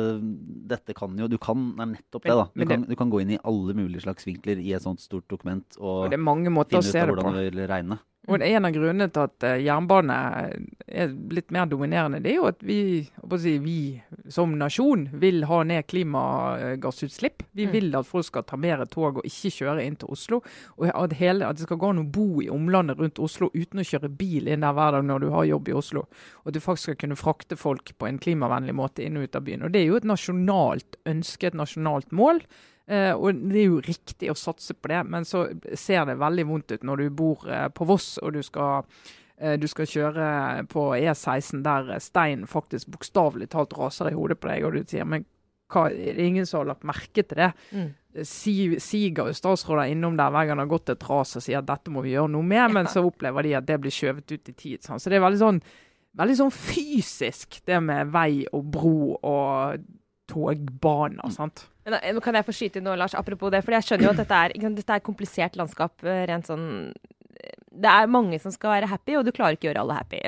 [0.72, 2.46] dette kan jo Du kan Det er nettopp det, da.
[2.56, 5.28] Du, kan, du kan gå inn i alle mulige slags vinkler i et sånt stort
[5.30, 7.20] dokument Og og det er mange måter finne å ut se av det på.
[7.20, 7.98] hvordan det vil regne.
[8.28, 10.16] Og en av grunnene til at eh, jernbane
[10.88, 12.78] er litt mer dominerende, det er jo at vi,
[13.40, 13.76] si, vi
[14.32, 17.42] som nasjon vil ha ned klimagassutslipp.
[17.52, 17.72] Vi Mm.
[17.72, 20.42] vil at folk skal ta mer tog og ikke kjøre inn til Oslo.
[20.78, 23.80] Og at, hele, at det skal gå an å bo i omlandet rundt Oslo uten
[23.80, 26.00] å kjøre bil inn der hver dag når du har jobb i Oslo.
[26.44, 29.36] Og at du faktisk skal kunne frakte folk på en klimavennlig måte inn og ut
[29.36, 29.64] av byen.
[29.64, 32.40] Og Det er jo et nasjonalt ønske, et nasjonalt mål.
[32.88, 35.46] Eh, og Det er jo riktig å satse på det, men så
[35.76, 38.86] ser det veldig vondt ut når du bor eh, på Voss og du skal,
[39.36, 40.28] eh, du skal kjøre
[40.72, 45.04] på E16 der steinen faktisk bokstavelig talt raser i hodet på deg, og du sier
[45.04, 45.26] men
[45.68, 47.50] hva, er ingen som har lagt merke til det?
[47.76, 47.90] Mm.
[48.24, 51.58] Si- Siger jo statsråder innom der hver gang det har gått et ras og sier
[51.60, 54.32] at dette må vi gjøre noe med, men så opplever de at det blir skjøvet
[54.32, 54.80] ut i tid.
[54.80, 54.96] Sånn.
[54.98, 55.60] Så det er veldig sånn,
[56.16, 59.84] veldig sånn fysisk, det med vei og bro og
[60.28, 61.34] togbaner.
[61.34, 61.66] sant?
[61.88, 63.62] Nå kan jeg få skyte inn noe, Lars, apropos det.
[63.64, 66.04] For jeg skjønner jo at dette er, ikke sant, dette er komplisert landskap.
[66.04, 66.68] eh, rent sånn
[67.78, 70.20] det er mange som skal være happy, og du klarer ikke å gjøre alle happy.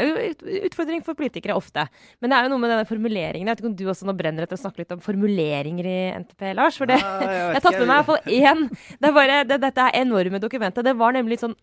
[0.69, 1.87] Utfordring for politikere ofte.
[2.23, 3.49] Men det er jo noe med denne formuleringen.
[3.49, 5.99] Jeg vet ikke om du også nå brenner etter å snakke litt om formuleringer i
[6.21, 6.79] NTP, Lars?
[6.81, 8.65] For det, jeg har tatt med meg i hvert fall én.
[9.01, 10.87] Det er bare, det, dette er enorme dokumentet.
[10.87, 11.57] Det var nemlig sånn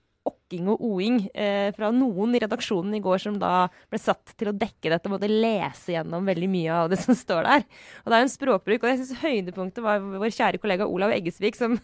[0.47, 4.49] okking og oing eh, fra noen i redaksjonen i går som da ble satt til
[4.49, 7.65] å dekke dette, og måtte lese gjennom veldig mye av det som står der.
[8.03, 11.59] Og det er en språkbruk, og jeg synes høydepunktet var vår kjære kollega Olav Eggesvik
[11.59, 11.77] som,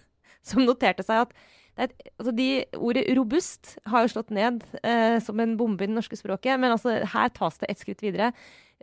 [0.44, 1.36] som noterte seg at
[1.74, 2.48] det er et, altså de,
[2.78, 6.72] Ordet 'robust' har jo slått ned eh, som en bombe i det norske språket, men
[6.76, 8.30] altså her tas det et skritt videre.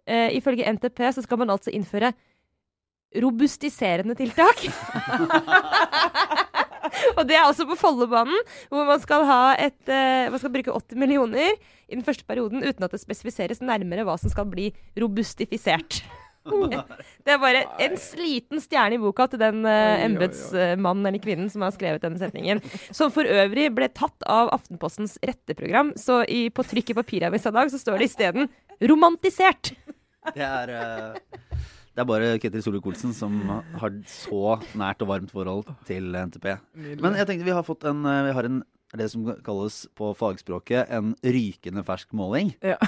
[0.06, 2.10] Eh, ifølge NTP så skal man altså innføre
[3.14, 4.66] robustiserende tiltak.
[7.18, 10.74] og det er også på Follobanen, hvor man skal, ha et, uh, man skal bruke
[10.74, 14.70] 80 millioner i den første perioden uten at det spesifiseres nærmere hva som skal bli
[15.00, 16.02] robustifisert.
[16.40, 21.66] Det er bare en sliten stjerne i boka til den uh, embetsmannen eller kvinnen som
[21.66, 22.62] har skrevet denne setningen.
[22.96, 25.92] Som for øvrig ble tatt av Aftenpostens retteprogram.
[26.00, 28.48] Så i, på trykk i papiravisa i dag så står det isteden
[28.80, 29.74] 'romantisert'.
[30.34, 31.40] Det er, eh,
[32.00, 33.34] det er bare Ketil Solvik-Olsen som
[33.76, 36.46] har så nært og varmt forhold til NTP.
[37.02, 38.62] Men jeg tenkte vi har fått en, eh, vi har en
[38.96, 42.54] det som kalles på fagspråket en rykende fersk måling.
[42.64, 42.78] Ja.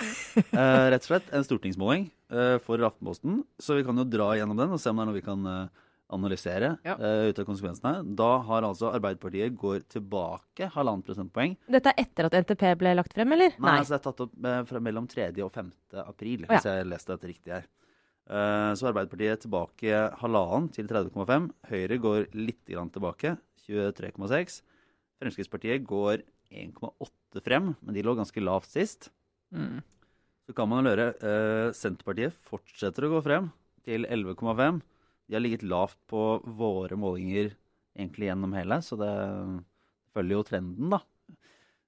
[0.53, 3.43] Eh, rett og slett en stortingsmåling eh, for Aftenposten.
[3.61, 5.45] Så vi kan jo dra gjennom den og se om det er noe vi kan
[5.49, 6.97] eh, analysere Ja.
[6.97, 8.17] eh, ut av konsekvensene.
[8.17, 11.59] Da har altså Arbeiderpartiet går tilbake halvannet prosentpoeng.
[11.69, 13.53] Dette er etter at NTP ble lagt frem, eller?
[13.61, 15.29] Nei, altså det er tatt opp eh, fra mellom 3.
[15.45, 15.71] og 5.
[16.07, 16.57] april, oh, ja.
[16.57, 17.69] hvis jeg leste dette riktig her.
[18.31, 21.49] Eh, så Arbeiderpartiet tilbake halvannen til 30,5.
[21.71, 23.35] Høyre går litt grann tilbake,
[23.67, 24.61] 23,6.
[25.23, 29.11] Fremskrittspartiet går 1,8 frem, men de lå ganske lavt sist.
[29.55, 29.81] Mm.
[30.47, 33.51] Så kan man høre eh, Senterpartiet fortsetter å gå frem
[33.87, 34.81] til 11,5.
[35.29, 37.53] De har ligget lavt på våre målinger
[37.97, 39.13] egentlig gjennom hele, så det
[40.13, 41.03] følger jo trenden, da.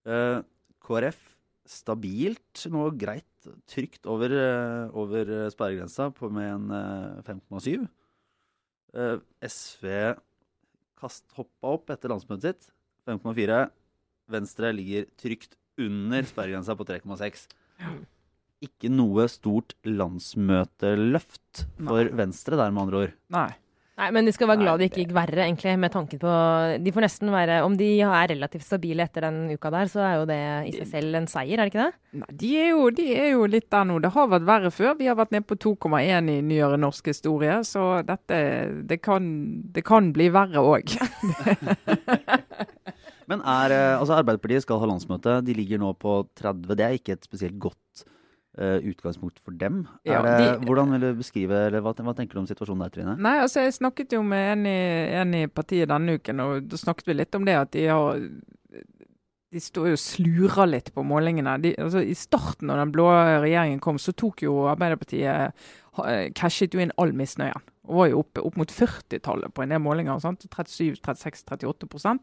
[0.05, 0.39] Eh,
[0.85, 1.34] KrF
[1.69, 7.89] stabilt, nå greit, trygt over, eh, over sperregrensa på med en eh, 5,7.
[8.95, 10.15] Eh, SV
[11.01, 12.73] kast, hoppa opp etter landsmøtet sitt,
[13.09, 13.67] 5,4.
[14.33, 17.49] Venstre ligger trygt under sperregrensa på 3,6
[18.65, 22.17] ikke noe stort landsmøteløft for Nei.
[22.23, 23.15] Venstre der, med andre ord.
[23.35, 23.51] Nei.
[23.95, 26.31] Nei, men de skal være glad det ikke gikk verre, egentlig, med tanken på
[26.83, 30.15] De får nesten være Om de er relativt stabile etter den uka der, så er
[30.19, 32.19] jo det i seg selv en seier, er det ikke det?
[32.25, 34.01] Nei, de er, jo, de er jo litt der nå.
[34.03, 34.97] Det har vært verre før.
[34.99, 38.41] Vi har vært nede på 2,1 i nyere norsk historie, så dette
[38.91, 39.29] det kan,
[39.75, 40.97] det kan bli verre òg.
[43.31, 45.39] Men er, eh, altså Arbeiderpartiet skal ha landsmøte.
[45.47, 46.75] De ligger nå på 30.
[46.75, 48.05] Det er ikke et spesielt godt
[48.57, 49.81] utgangspunkt for dem.
[50.07, 52.93] Ja, det, de- hvordan vil du beskrive, eller hva, hva tenker du om situasjonen der,
[52.95, 53.17] Trine?
[53.19, 54.77] Nei, altså jeg snakket jo med en i,
[55.23, 58.21] en i partiet denne uken, og da snakket vi litt om det at de har
[59.55, 61.53] de står jo og slurer litt på målingene.
[61.63, 63.05] De, altså I starten, når den blå
[63.45, 65.55] regjeringen kom, så tok jo Arbeiderpartiet
[66.35, 67.63] cashet jo inn all misnøyen.
[67.87, 70.19] Og var jo opp, opp mot 40-tallet på en del målinger.
[70.19, 70.43] sant?
[70.51, 72.19] 37, 36, 38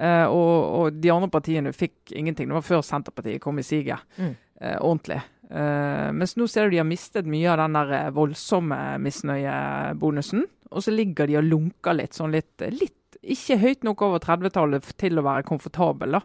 [0.00, 2.48] Eh, og, og de andre partiene fikk ingenting.
[2.48, 4.32] Det var før Senterpartiet kom i siget Mm.
[4.60, 5.20] eh, ordentlig.
[5.50, 10.46] Eh, mens nå ser du de har mistet mye av den der voldsomme misnøyebonusen.
[10.70, 14.86] Og så ligger de og lunker litt, sånn litt, litt ikke høyt nok over 30-tallet
[15.00, 16.16] til å være komfortabel.
[16.16, 16.20] da.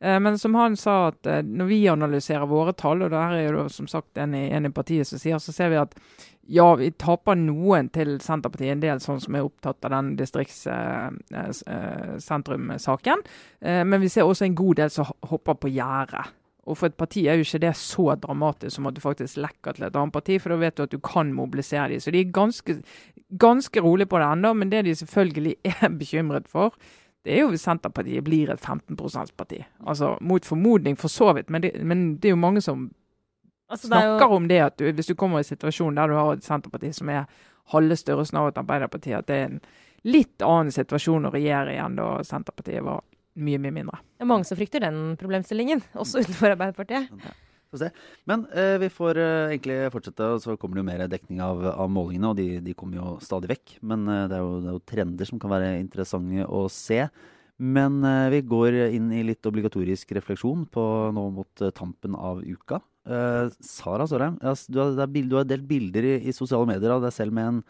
[0.00, 3.52] Eh, Men som han sa, at eh, når vi analyserer våre tall, og der er
[3.52, 5.94] jo som sagt en i, en i partiet som sier, så ser vi at
[6.50, 13.18] ja, vi taper noen til Senterpartiet, en del sånn som er opptatt av den distriktssentrumsaken.
[13.60, 16.24] Eh, Men vi ser også en god del som hopper på gjerdet.
[16.66, 19.72] Og for et parti er jo ikke det så dramatisk som at du faktisk lekker
[19.74, 22.00] til et annet parti, for da vet du at du kan mobilisere dem.
[22.02, 22.76] Så de er ganske,
[23.40, 26.70] ganske rolig på det ennå, men det de selvfølgelig er bekymret for,
[27.24, 29.64] det er jo hvis Senterpartiet blir et 15 %-parti.
[29.86, 32.90] Altså mot formodning, for så vidt, men det, men det er jo mange som
[33.70, 35.94] Altså, det er jo- snakker om det at du, hvis du kommer i en situasjon
[35.94, 37.26] der du har et Senterparti som er
[37.70, 39.60] halve størrelsen av et Arbeiderparti, at det er en
[40.04, 43.04] litt annen situasjon å regjere igjen da Senterpartiet var
[43.36, 44.00] mye, mye mindre.
[44.18, 47.08] Det er mange som frykter den problemstillingen, også utenfor Arbeiderpartiet.
[47.24, 47.30] Ja.
[48.26, 51.60] Men eh, vi får eh, egentlig fortsette, og så kommer det jo mer dekning av,
[51.70, 53.76] av målingene, og de, de kommer jo stadig vekk.
[53.86, 57.04] Men eh, det, er jo, det er jo trender som kan være interessante å se.
[57.60, 62.40] Men eh, vi går inn i litt obligatorisk refleksjon på nå mot eh, tampen av
[62.42, 62.80] uka.
[63.04, 67.36] Eh, Sara Sørheim, du, du har delt bilder i, i sosiale medier av deg selv
[67.36, 67.60] med en,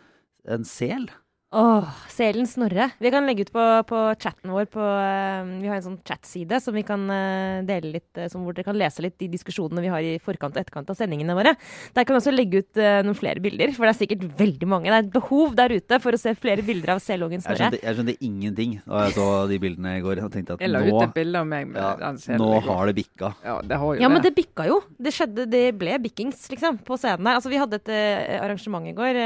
[0.57, 1.11] en sel.
[1.53, 2.91] Åh, selen Snorre.
[3.03, 6.61] Vi kan legge ut på, på chatten vår på eh, Vi har en sånn chatside
[6.63, 9.83] som vi kan eh, dele litt, eh, som hvor dere kan lese litt de diskusjonene
[9.83, 11.57] vi har i forkant og etterkant av sendingene våre.
[11.97, 14.93] Der kan vi også legge ut noen flere bilder, for det er sikkert veldig mange.
[14.93, 17.73] Det er et behov der ute for å se flere bilder av selungen Jeg Snorre.
[17.73, 20.23] skjønte, jeg skjønte ingenting da jeg så de bildene i går.
[20.23, 22.53] Jeg tenkte at Jeg la nå, ut et bilde av meg med ja, den nå
[22.69, 23.33] har det bikka.
[23.43, 24.31] Ja, det har jo Ja, men det.
[24.31, 24.79] det bikka jo.
[25.03, 27.43] Det skjedde, det ble bikkings, liksom, på scenen der.
[27.43, 27.93] Altså, vi hadde et
[28.39, 29.21] arrangement i går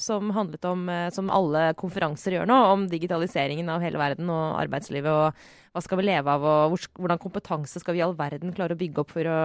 [0.00, 5.08] som handlet om, som alle konferanser gjør nå, om digitaliseringen av hele verden og arbeidslivet
[5.10, 8.74] og hva skal vi leve av, og hvordan kompetanse skal vi i all verden klare
[8.74, 9.38] å bygge opp for å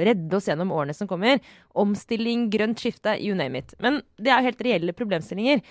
[0.00, 1.38] redde oss gjennom årene som kommer.
[1.78, 3.76] Omstilling, grønt skifte, you name it.
[3.84, 5.62] Men det er jo helt reelle problemstillinger.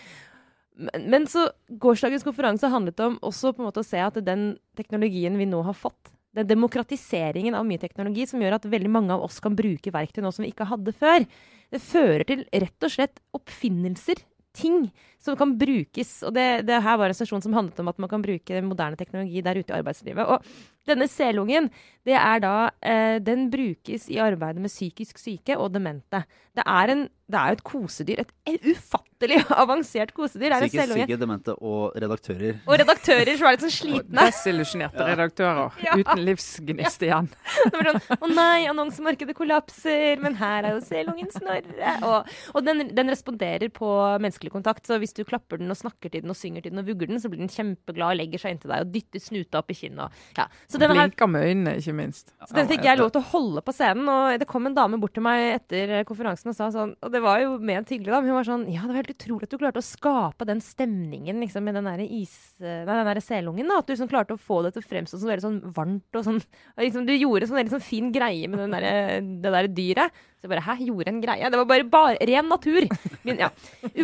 [1.04, 1.50] Men så
[1.82, 5.60] gårsdagens konferanse handlet om også på en måte å se at den teknologien vi nå
[5.68, 9.58] har fått, den demokratiseringen av mye teknologi som gjør at veldig mange av oss kan
[9.58, 11.26] bruke verktøy nå som vi ikke hadde før,
[11.74, 14.22] det fører til rett og slett oppfinnelser.
[14.60, 16.19] Ting som kan brukes.
[16.28, 19.00] Og det, det her var en stasjon som handlet om at man kan bruke moderne
[19.00, 20.26] teknologi der ute i arbeidslivet.
[20.26, 20.43] Og
[20.89, 21.69] denne selungen,
[22.08, 26.23] det er da eh, Den brukes i arbeidet med psykisk syke og demente.
[26.58, 28.21] Det er, en, det er et kosedyr.
[28.23, 28.32] Et,
[28.71, 30.47] ufattelig avansert kosedyr.
[30.47, 31.06] Det er en Psykisk selunge.
[31.06, 32.58] syke, demente og redaktører.
[32.65, 34.25] Og redaktører som er litt sånn slitne.
[34.32, 35.93] Desillusjonerte redaktører Ja.
[35.99, 37.30] uten livsgnist igjen.
[37.69, 41.93] Det sånn, Å nei, annonsemarkedet kollapser, men her er jo selungen Snorre.
[42.08, 43.91] Og, og den, den responderer på
[44.23, 44.88] menneskelig kontakt.
[44.89, 47.12] Så hvis du klapper den og snakker til den og synger til den og vugger
[47.12, 49.78] den, så blir den kjempeglad og legger seg inntil deg og dytter snuta opp i
[49.84, 50.17] kinnet.
[50.39, 50.47] Ja.
[50.71, 52.32] Så denne her Blinka med øynene, ikke minst.
[52.48, 55.00] Så den fikk jeg lov til å holde på scenen, og det kom en dame
[55.02, 58.22] bort til meg etter konferansen og sa sånn Og det var jo ment hyggelig, da,
[58.22, 60.63] men hun var sånn Ja, det var helt utrolig at du klarte å skape den
[60.63, 62.36] stemningen liksom, med den derre is...
[62.60, 63.80] Nei, den derre selungen, da.
[63.82, 66.26] At du liksom klarte å få det til å fremstå som veldig sånn varmt og
[66.28, 69.72] sånn og liksom, Du gjorde sånn veldig sånn fin greie med den der, det der
[69.74, 70.26] dyret.
[70.39, 71.52] Så jeg bare Hæ, gjorde en greie?
[71.52, 72.88] Det var bare, bare ren natur!
[73.28, 73.50] Men, ja.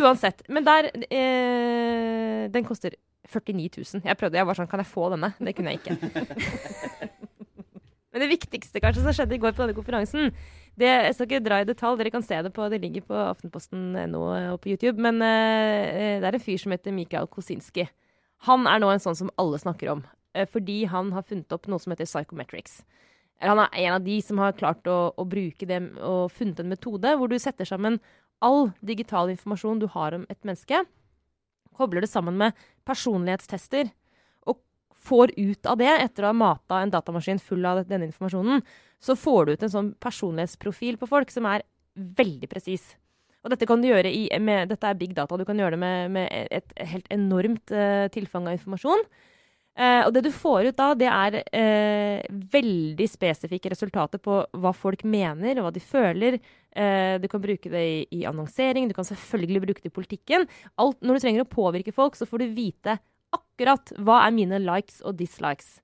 [0.02, 0.42] Uansett.
[0.52, 2.96] Men der eh, Den koster
[3.32, 4.06] 49 000.
[4.06, 5.32] Jeg prøvde, jeg var sånn Kan jeg få denne?
[5.38, 5.96] Det kunne jeg ikke.
[8.16, 10.30] Men det viktigste kanskje som skjedde i går på denne konferansen
[10.80, 13.16] det, Jeg skal ikke dra i detalj, dere kan se det på Det ligger på
[13.26, 14.22] aftenposten.no
[14.54, 14.96] og på YouTube.
[15.04, 17.84] Men uh, det er en fyr som heter Mikael Kosinski.
[18.48, 20.04] Han er nå en sånn som alle snakker om.
[20.36, 22.80] Uh, fordi han har funnet opp noe som heter psychometrics.
[23.44, 26.72] Han er en av de som har klart å, å bruke det og funnet en
[26.72, 28.00] metode hvor du setter sammen
[28.44, 30.82] all digital informasjon du har om et menneske,
[31.76, 33.90] kobler det sammen med personlighetstester
[34.48, 34.60] og
[35.08, 38.62] får ut av det, etter å ha mata en datamaskin full av denne informasjonen,
[39.02, 42.94] så får du ut en sånn personlighetsprofil på folk som er veldig presis.
[43.46, 45.36] Og dette kan du gjøre i, med, dette er big data.
[45.38, 49.04] Du kan gjøre det med, med et helt enormt uh, tilfang av informasjon.
[49.76, 54.72] Uh, og det du får ut da, det er uh, veldig spesifikke resultater på hva
[54.72, 56.38] folk mener, og hva de føler.
[56.72, 60.48] Uh, du kan bruke det i, i, annonsering, du kan selvfølgelig bruke det i politikken.
[60.80, 62.96] Alt, når du trenger å påvirke folk, så får du vite
[63.36, 65.76] akkurat hva er mine likes og dislikes.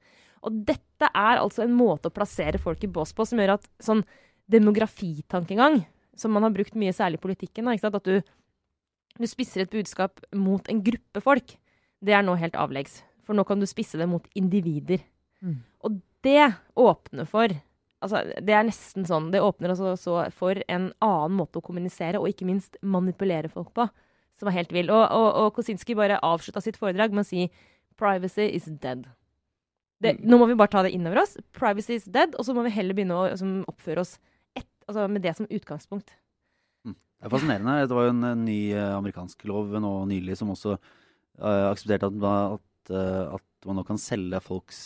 [0.42, 3.68] Og dette er altså en måte å plassere folk i bås på som gjør at
[3.82, 4.02] sånn
[4.52, 5.82] demografitankegang,
[6.16, 8.18] som man har brukt mye særlig i politikken, at du,
[9.20, 11.56] du, spisser et budskap mot en gruppe folk,
[12.02, 13.02] det er nå helt avleggs.
[13.32, 15.00] For nå kan du spisse det mot individer.
[15.40, 15.62] Mm.
[15.88, 17.58] Og det åpner for
[18.02, 19.28] Altså, det er nesten sånn.
[19.30, 23.84] Det åpner altså for en annen måte å kommunisere og ikke minst manipulere folk på
[24.34, 24.90] som var helt vill.
[24.90, 27.44] Og, og, og Kosinski bare avslutta sitt foredrag med å si
[27.94, 29.06] 'Privacy is dead'.
[30.02, 30.24] Det, mm.
[30.26, 31.36] Nå må vi bare ta det innover oss.
[31.54, 34.16] Privacy is dead, og så må vi heller begynne å altså, oppføre oss
[34.58, 36.16] et, altså, med det som utgangspunkt.
[36.82, 36.96] Mm.
[36.96, 37.76] Det er fascinerende.
[37.86, 42.10] Det var jo en, en ny uh, amerikansk lov nå nylig som også uh, aksepterte
[42.10, 42.18] at,
[42.56, 44.78] at, uh, at, man nå kan selge folks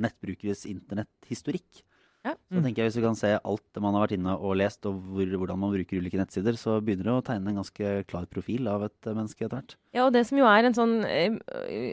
[0.00, 1.82] nettbrukeres internetthistorikk.
[2.26, 2.32] Ja.
[2.50, 4.86] Så tenker jeg Hvis vi kan se alt det man har vært inne og lest,
[4.88, 8.26] og hvor, hvordan man bruker ulike nettsider, så begynner det å tegne en ganske klar
[8.32, 9.76] profil av et menneske etter hvert.
[9.94, 11.36] Ja, og det som jo er en sånn eh,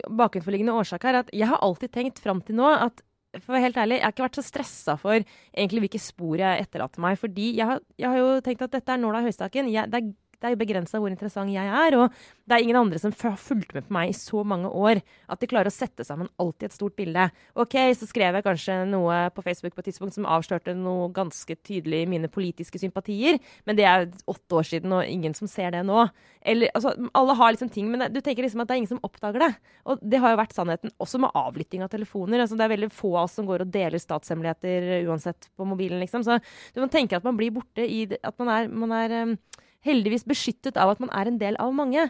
[0.09, 3.03] bakenforliggende årsak her, at jeg har alltid tenkt fram til nå at
[3.39, 6.35] for å være helt ærlig, jeg har ikke vært så stressa for egentlig hvilke spor
[6.37, 7.17] jeg etterlater meg.
[7.17, 9.71] Fordi jeg har, jeg har jo tenkt at dette er nåla i høystakken.
[9.73, 10.11] Jeg, det er
[10.43, 11.95] det er jo begrensa hvor interessant jeg er.
[11.95, 12.11] Og
[12.43, 14.99] det er ingen andre som har fulgt med på meg i så mange år
[15.31, 17.29] at de klarer å sette sammen alltid et stort bilde.
[17.55, 21.55] OK, så skrev jeg kanskje noe på Facebook på et tidspunkt som avslørte noe ganske
[21.63, 25.71] tydelig i mine politiske sympatier, men det er åtte år siden, og ingen som ser
[25.75, 26.03] det nå.
[26.43, 29.03] Eller, altså, alle har liksom ting, men du tenker liksom at det er ingen som
[29.07, 29.51] oppdager det.
[29.87, 32.43] Og det har jo vært sannheten også med avlytting av telefoner.
[32.43, 36.03] Altså, det er veldig få av oss som går og deler statshemmeligheter uansett på mobilen,
[36.03, 36.27] liksom.
[36.27, 36.41] Så
[36.75, 39.37] du må tenke at man blir borte i At man er, man er um,
[39.83, 42.07] heldigvis beskyttet av at man er en del av mange.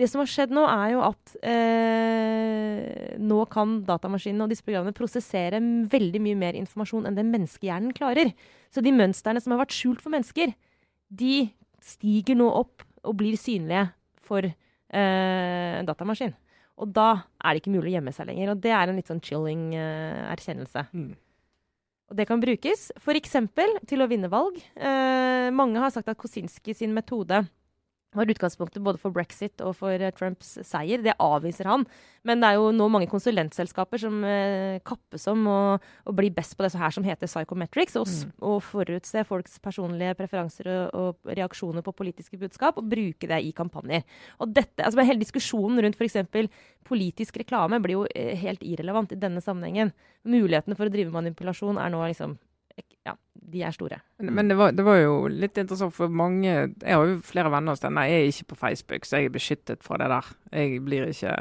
[0.00, 4.96] Det som har skjedd nå, er jo at eh, nå kan datamaskinene og disse programmene
[4.96, 5.60] prosessere
[5.92, 8.32] veldig mye mer informasjon enn det menneskehjernen klarer.
[8.72, 10.54] Så de mønstrene som har vært skjult for mennesker,
[11.12, 11.34] de
[11.84, 13.90] stiger nå opp og blir synlige
[14.24, 16.32] for eh, datamaskin.
[16.80, 17.10] Og da
[17.42, 18.54] er det ikke mulig å gjemme seg lenger.
[18.54, 20.86] Og det er en litt sånn chilling eh, erkjennelse.
[20.96, 21.12] Mm.
[22.12, 23.38] Og det kan brukes f.eks.
[23.88, 24.58] til å vinne valg.
[24.76, 27.40] Eh, mange har sagt at Kosinski sin metode
[28.16, 31.02] var utgangspunktet både for brexit og for uh, Trumps seier.
[31.04, 31.86] Det avviser han.
[32.26, 36.56] Men det er jo nå mange konsulentselskaper som uh, kappes om å, å, bli best
[36.58, 38.36] på det her som heter psychometrics, og, mm.
[38.50, 43.52] og forutse folks personlige preferanser og, og, reaksjoner på politiske budskap, og bruke det i
[43.56, 44.06] kampanjer.
[44.40, 46.46] Og dette, altså Hele diskusjonen rundt f.eks.
[46.86, 49.92] politisk reklame blir jo uh, helt irrelevant i denne sammenhengen.
[50.28, 52.38] Mulighetene for å drive manipulasjon er nå liksom
[53.52, 53.98] de er store.
[54.22, 57.74] Men, det, var, det, var, jo litt interessant for mange Jeg har jo flere venner
[57.74, 58.06] hos denne.
[58.08, 60.30] Jeg er ikke på Facebook, så jeg er beskyttet fra det der.
[60.52, 61.34] Jeg blir ikke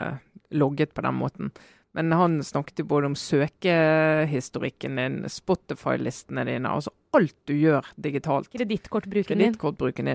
[0.57, 1.53] logget på den måten.
[1.95, 8.47] Men han snakket jo både om søkehistorikken din, Spotify-listene dine, altså alt du gjør digitalt.
[8.53, 9.51] Kredittkortbruken din.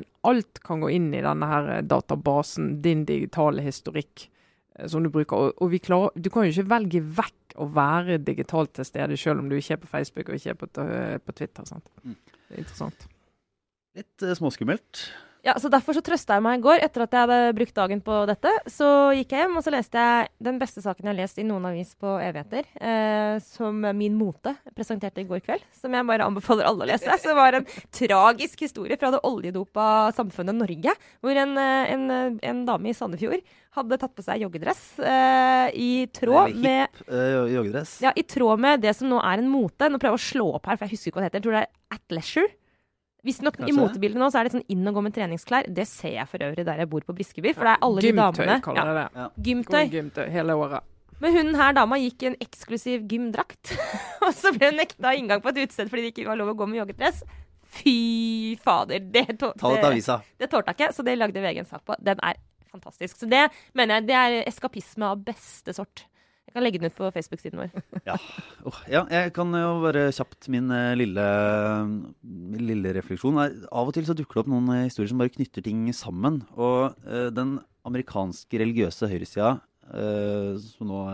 [0.01, 0.09] din.
[0.25, 4.31] Alt kan gå inn i denne her databasen, din digitale historikk.
[4.79, 5.37] Eh, som du bruker.
[5.37, 9.41] Og, og klarer, du kan jo ikke velge vekk å være digitalt til stede, selv
[9.41, 10.69] om du ikke er på Facebook og ikke er på,
[11.25, 11.69] på Twitter.
[11.69, 11.89] Sant?
[12.05, 12.17] Mm.
[12.37, 13.07] Det er interessant.
[13.97, 15.07] Litt uh, småskummelt.
[15.47, 18.01] Ja, så Derfor så trøsta jeg meg i går, etter at jeg hadde brukt dagen
[18.03, 18.51] på dette.
[18.73, 21.45] Så gikk jeg hjem og så leste jeg den beste saken jeg har lest i
[21.47, 22.67] noen avis på evigheter.
[22.75, 25.63] Eh, som Min Mote presenterte i går kveld.
[25.77, 27.15] Som jeg bare anbefaler alle å lese.
[27.21, 29.87] Så det var en tragisk historie fra det oljedopa
[30.17, 30.97] samfunnet Norge.
[31.23, 32.11] Hvor en, eh, en,
[32.43, 37.99] en dame i Sandefjord hadde tatt på seg joggedress eh, i tråd med uh, joggedress.
[38.03, 39.93] Ja, i tråd med det som nå er en mote.
[39.93, 41.43] Nå prøver jeg å slå opp her, for jeg husker ikke hva det heter.
[41.45, 42.55] Jeg tror det er At Leisure.
[43.27, 43.77] Visstnok i Kanskje.
[43.81, 45.67] motebildet nå så er det sånn inn og gå med treningsklær.
[45.75, 47.53] Det ser jeg for øvrig der jeg bor på Briskeby.
[47.57, 49.09] For det er alle de Gymtøy, damene kaller jeg det.
[49.21, 49.27] Ja.
[49.49, 49.83] Gymtøy.
[49.97, 50.93] Gymtøy hele året.
[51.21, 53.73] Men hun her dama gikk i en eksklusiv gymdrakt.
[54.27, 56.57] og så ble hun nekta inngang på et utested fordi det ikke var lov å
[56.59, 57.23] gå med joggedress.
[57.77, 59.01] Fy fader.
[59.01, 61.71] Det, tå- Ta det til det, det tålte jeg ikke, så det lagde VG en
[61.73, 61.97] sak på.
[62.05, 62.39] Den er
[62.71, 63.17] fantastisk.
[63.21, 63.47] Så det
[63.77, 66.05] mener jeg det er eskapisme av beste sort.
[66.57, 67.73] Kan legge den ut på Facebook-siden vår.
[68.65, 71.27] Åh, ja, jeg kan jo bare kjapt min eh, lille,
[72.57, 73.37] lille refleksjon.
[73.37, 76.41] Av og til så dukker det opp noen eh, historier som bare knytter ting sammen.
[76.57, 79.53] Og uh, den amerikanske religiøse høyresida,
[79.93, 81.05] uh, som nå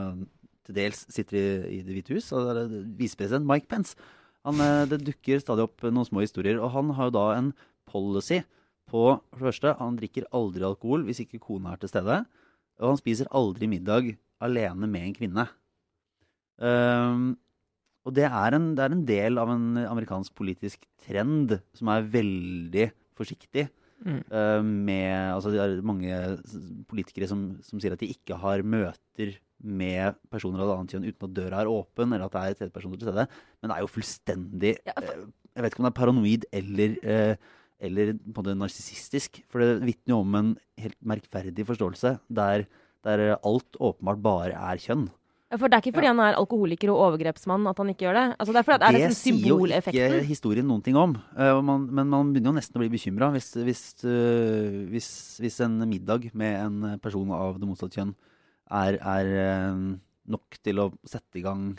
[0.63, 2.63] til dels sitter i, i Det hvite hus, er
[3.03, 3.99] visepresident Mike Pence,
[4.47, 6.63] han, uh, det dukker stadig opp noen små historier.
[6.63, 7.51] Og han har jo da en
[7.91, 8.45] policy
[8.93, 12.23] på For det første, han drikker aldri alkohol hvis ikke kona er til stede.
[12.79, 15.47] Og han spiser aldri middag alene med en kvinne.
[16.63, 17.31] Um,
[18.03, 22.09] og det er, en, det er en del av en amerikansk politisk trend som er
[22.11, 22.89] veldig
[23.19, 23.69] forsiktig.
[24.03, 24.19] Mm.
[24.33, 26.17] Uh, med, altså det er mange
[26.91, 31.07] politikere som, som sier at de ikke har møter med personer av et annet kjønn
[31.07, 33.29] uten at døra er åpen, eller at det er tredjepersoner til stede.
[33.63, 36.45] Men det er jo fullstendig Ja, for- eh, Jeg vet ikke om det er paranoid
[36.51, 37.35] eller, uh,
[37.79, 39.43] eller på en måte narsissistisk.
[39.53, 42.67] For det vitner jo om en helt merkverdig forståelse der,
[43.07, 45.09] der alt åpenbart bare er kjønn.
[45.53, 48.25] For det er ikke fordi han er alkoholiker og overgrepsmann at han ikke gjør det?
[48.41, 48.63] Altså det
[48.97, 51.13] det sånn sier jo ikke historien noen ting om.
[51.37, 55.11] Uh, man, men man begynner jo nesten å bli bekymra hvis, hvis, uh, hvis,
[55.45, 58.15] hvis en middag med en person av det motsatte kjønn
[58.73, 59.33] er, er
[59.69, 59.85] uh,
[60.33, 61.75] nok til å sette i gang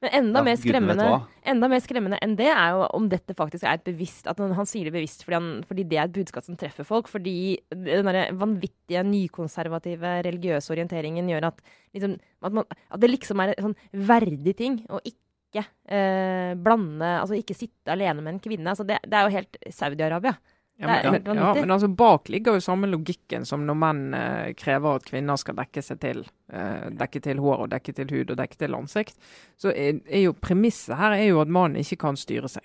[0.00, 1.06] Men enda, Ja, mer skremmende,
[1.52, 4.54] enda mer skremmende enn det er jo om dette faktisk er et bevisst At han,
[4.56, 7.10] han sier det bevisst fordi, han, fordi det er et budskap som treffer folk.
[7.12, 11.60] Fordi den der vanvittige nykonservative religiøse orienteringen gjør at,
[11.96, 17.10] liksom, at, man, at det liksom er en sånn verdig ting å ikke eh, blande
[17.20, 18.72] Altså ikke sitte alene med en kvinne.
[18.72, 20.38] Altså det, det er jo helt Saudi-Arabia.
[20.80, 23.76] Ja, Det er men, helt ja, men altså bak ligger jo samme logikken som når
[23.76, 26.22] menn eh, krever at kvinner skal dekke seg til.
[26.52, 29.18] Eh, dekke til hår og dekke til hud og dekke til ansikt.
[29.60, 32.64] Så er, er jo premisset her er jo at mannen ikke kan styre seg.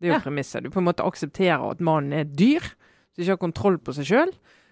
[0.00, 0.22] Det er jo Ja.
[0.24, 0.62] premisset.
[0.62, 2.62] Du på en måte aksepterer at mannen er dyr,
[3.12, 4.30] som ikke har kontroll på seg sjøl.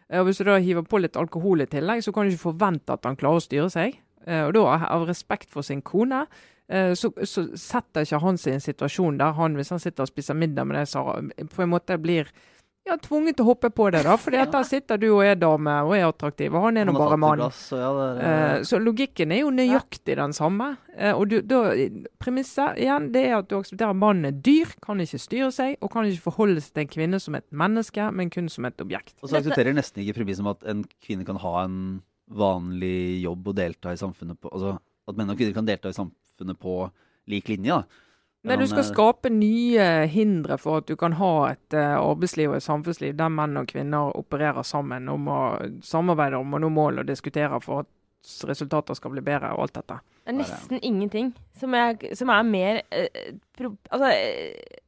[0.08, 2.94] Og hvis du da hiver på litt alkohol i tillegg, så kan du ikke forvente
[2.94, 3.98] at han klarer å styre seg.
[4.24, 6.22] Eh, og da, av respekt for sin kone,
[6.70, 10.06] eh, så, så setter ikke han seg i en situasjon der han, hvis han sitter
[10.06, 12.30] og spiser middag med deg, Sara, på en måte blir
[12.89, 14.16] ja, tvunget til å hoppe på det, da.
[14.20, 14.47] For ja.
[14.49, 17.43] der sitter du og er dame og er attraktiv, og han er nå bare mann.
[17.43, 20.70] plass, ja, det Eh, så logikken er jo nøyaktig den samme.
[20.97, 21.61] Eh, og du, da,
[22.22, 25.76] premisset igjen, det er at du aksepterer at mannen er dyr, kan ikke styre seg,
[25.84, 28.84] og kan ikke forholde seg til en kvinne som et menneske, men kun som et
[28.84, 29.16] objekt.
[29.22, 31.78] Og så aksepterer jeg nesten ikke premisset om at en kvinne kan ha en
[32.28, 34.74] vanlig jobb og delta i samfunnet på Altså
[35.09, 36.82] at menn og kvinner kan delta i samfunnet på
[37.32, 37.78] lik linje.
[37.78, 38.07] da.
[38.47, 42.53] Nei, du skal eh, skape nye hindre for at du kan ha et eh, arbeidsliv
[42.53, 45.41] og et samfunnsliv der menn og kvinner opererer sammen om å
[45.84, 47.91] samarbeide om å nå mål og diskutere for at
[48.49, 49.99] resultater skal bli bedre og alt dette.
[50.22, 54.78] Det er nesten ingenting som er, som er mer eh, pro, Altså eh,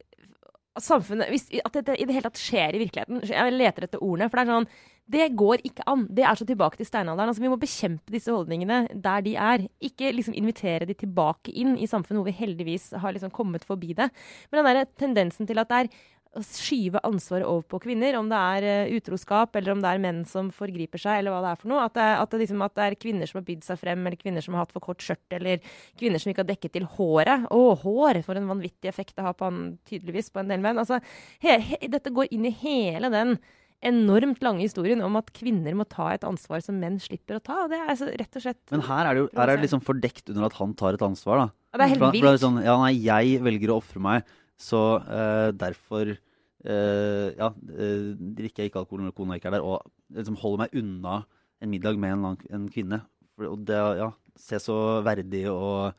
[0.79, 3.23] samfunnet hvis, At dette i det hele tatt skjer i virkeligheten.
[3.27, 4.29] Jeg leter etter ordene.
[4.31, 4.69] For det er sånn
[5.11, 6.05] Det går ikke an.
[6.13, 7.31] Det er så tilbake til steinalderen.
[7.31, 9.65] Altså, vi må bekjempe disse holdningene der de er.
[9.83, 13.95] Ikke liksom invitere de tilbake inn i samfunnet, hvor vi heldigvis har liksom kommet forbi
[13.97, 14.07] det.
[14.51, 15.91] Men den der tendensen til at det er
[16.31, 19.99] å skyve ansvaret over på kvinner, om det er eh, utroskap, eller om det er
[19.99, 21.83] menn som forgriper seg, eller hva det er for noe.
[21.89, 24.19] At det, at det, liksom, at det er kvinner som har bydd seg frem, eller
[24.19, 25.59] kvinner som har hatt for kort skjørt, eller
[25.99, 27.49] kvinner som ikke har dekket til håret.
[27.51, 28.21] Å, hår!
[28.27, 30.79] For en vanvittig effekt det har på han, tydeligvis på en del menn.
[30.79, 31.01] Altså,
[31.43, 33.35] he, he, dette går inn i hele den
[33.81, 37.63] enormt lange historien om at kvinner må ta et ansvar som menn slipper å ta.
[37.63, 39.63] og Det er altså rett og slett Men her er det jo her er det
[39.65, 41.47] liksom fordekt under at han tar et ansvar, da.
[41.73, 42.39] Ja, Det er helt vilt.
[42.43, 44.23] sånn, ja, nei, jeg velger å ofre meg,
[44.61, 49.65] så uh, derfor uh, ja, uh, drikker jeg ikke alkohol når kona ikke er der,
[49.65, 49.81] og
[50.13, 51.15] liksom holder meg unna
[51.61, 53.01] en middag med en, lang- en kvinne.
[53.35, 55.93] For, og det, ja, se så verdig og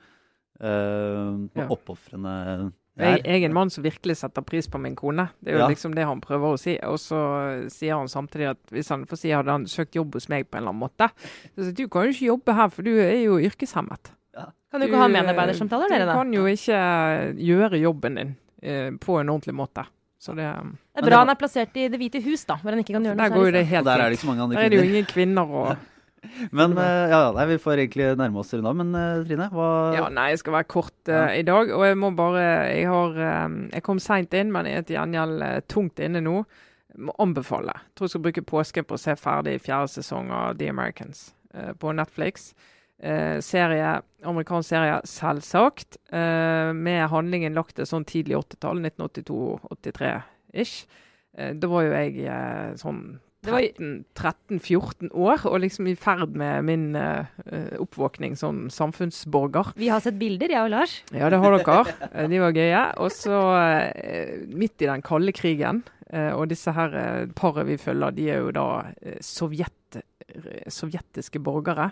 [0.62, 1.66] uh, Ja.
[1.66, 5.30] oppofrende Jeg, jeg er en mann som virkelig setter pris på min kone.
[5.43, 5.68] Det er jo Ja.
[5.68, 6.78] liksom det han prøver å si.
[6.82, 10.28] Og så sier han samtidig at hvis han får si hadde han søkt jobb hos
[10.28, 11.09] meg på en eller annen måte,
[11.57, 14.12] så sier du kan jo ikke jobbe her, for du er jo yrkeshemmet.
[14.72, 16.14] Kan du ikke ha medarbeidersamtaler, dere, Du da?
[16.16, 19.84] kan jo ikke gjøre jobben din eh, på en ordentlig måte.
[20.18, 22.55] Så det, Det er det bra var- han er plassert i Det hvite hus, da,
[22.57, 23.66] hvor han ikke kan gjøre noe der går det særlig.
[23.68, 25.76] helt der er det ikke så mange andre Der er det jo ingen kvinner og
[26.59, 28.75] Men eh, ja, nei, vi får egentlig nærme oss av.
[28.79, 31.64] Men eh, Trine, hva Ja, nei, jeg skal være kort uh, i dag.
[31.75, 33.11] Og jeg må bare Jeg, har,
[33.47, 36.37] um, jeg kom seint inn, men jeg er til gjengjeld uh, tungt inne nå.
[37.03, 37.73] Må anbefale.
[37.73, 41.18] Jeg tror jeg skal bruke påsken på å se ferdig fjerde sesong av The Americans
[41.57, 42.35] uh, på Netflix.
[43.43, 43.87] Serie,
[44.31, 45.97] Amerikansk serie, selvsagt.
[46.14, 50.85] med handlingen lagt til sånn tidlig 80-tall, 1982-83-ish.
[51.39, 52.27] Eh, da var jo jeg
[52.81, 53.03] sånn
[53.43, 57.26] 13-14 år, og liksom i ferd med min eh,
[57.82, 59.72] oppvåkning som samfunnsborger.
[59.74, 60.95] Vi har sett bilder, jeg og Lars.
[61.11, 61.97] Ja, det har dere.
[62.12, 62.84] Eh, De var gøye.
[63.03, 65.82] Og så uh, midt i den kalde krigen,
[66.14, 68.68] uh, og disse her uh, paret vi følger, de er jo da
[69.18, 69.99] sovjet,
[70.70, 71.90] sovjetiske borgere.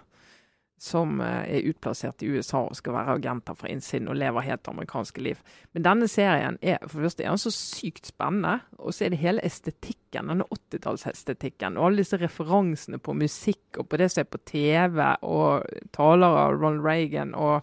[0.81, 4.71] Som eh, er utplassert i USA og skal være agenter fra innsiden og lever helt
[4.71, 5.43] amerikanske liv.
[5.77, 9.21] Men denne serien er for det første er så sykt spennende, og så er det
[9.21, 11.77] hele estetikken, denne 80-tallsestetikken.
[11.77, 16.43] Og alle disse referansene på musikk og på det som er på TV, og taler
[16.47, 17.35] av Ronald Reagan.
[17.35, 17.61] og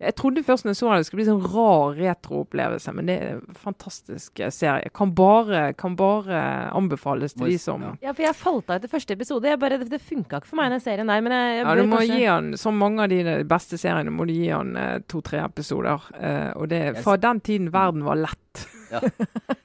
[0.00, 3.16] jeg trodde først når jeg så det, det skulle bli sånn rar retroopplevelse, men det
[3.20, 4.88] er en fantastisk serie.
[4.96, 6.38] Kan bare, kan bare
[6.72, 8.14] anbefales til de som ja.
[8.14, 9.50] For jeg falt av etter første episode.
[9.50, 11.20] Jeg bare, det det funka ikke for meg, den serien der.
[11.26, 13.20] Men jeg, jeg Ja, du må kanskje- gi han, Som mange av de
[13.50, 16.08] beste seriene, må du gi han eh, to-tre episoder.
[16.16, 18.64] Eh, og det er fra den tiden verden var lett.
[18.90, 18.98] Ja.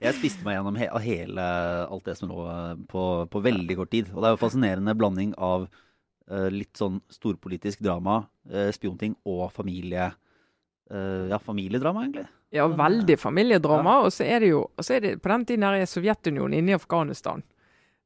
[0.04, 1.48] Jeg spiste meg gjennom he hele
[1.88, 4.12] alt det som lå eh, på, på veldig kort tid.
[4.14, 5.70] Og det er jo fascinerende blanding av
[6.30, 10.12] eh, litt sånn storpolitisk drama, eh, spionting og familie...
[10.92, 12.28] eh, ja, familiedrama, egentlig.
[12.56, 14.00] Ja, veldig familiedrama.
[14.06, 16.60] Og så er det jo og så er det, På den tiden her er Sovjetunionen
[16.60, 17.44] inne i Afghanistan.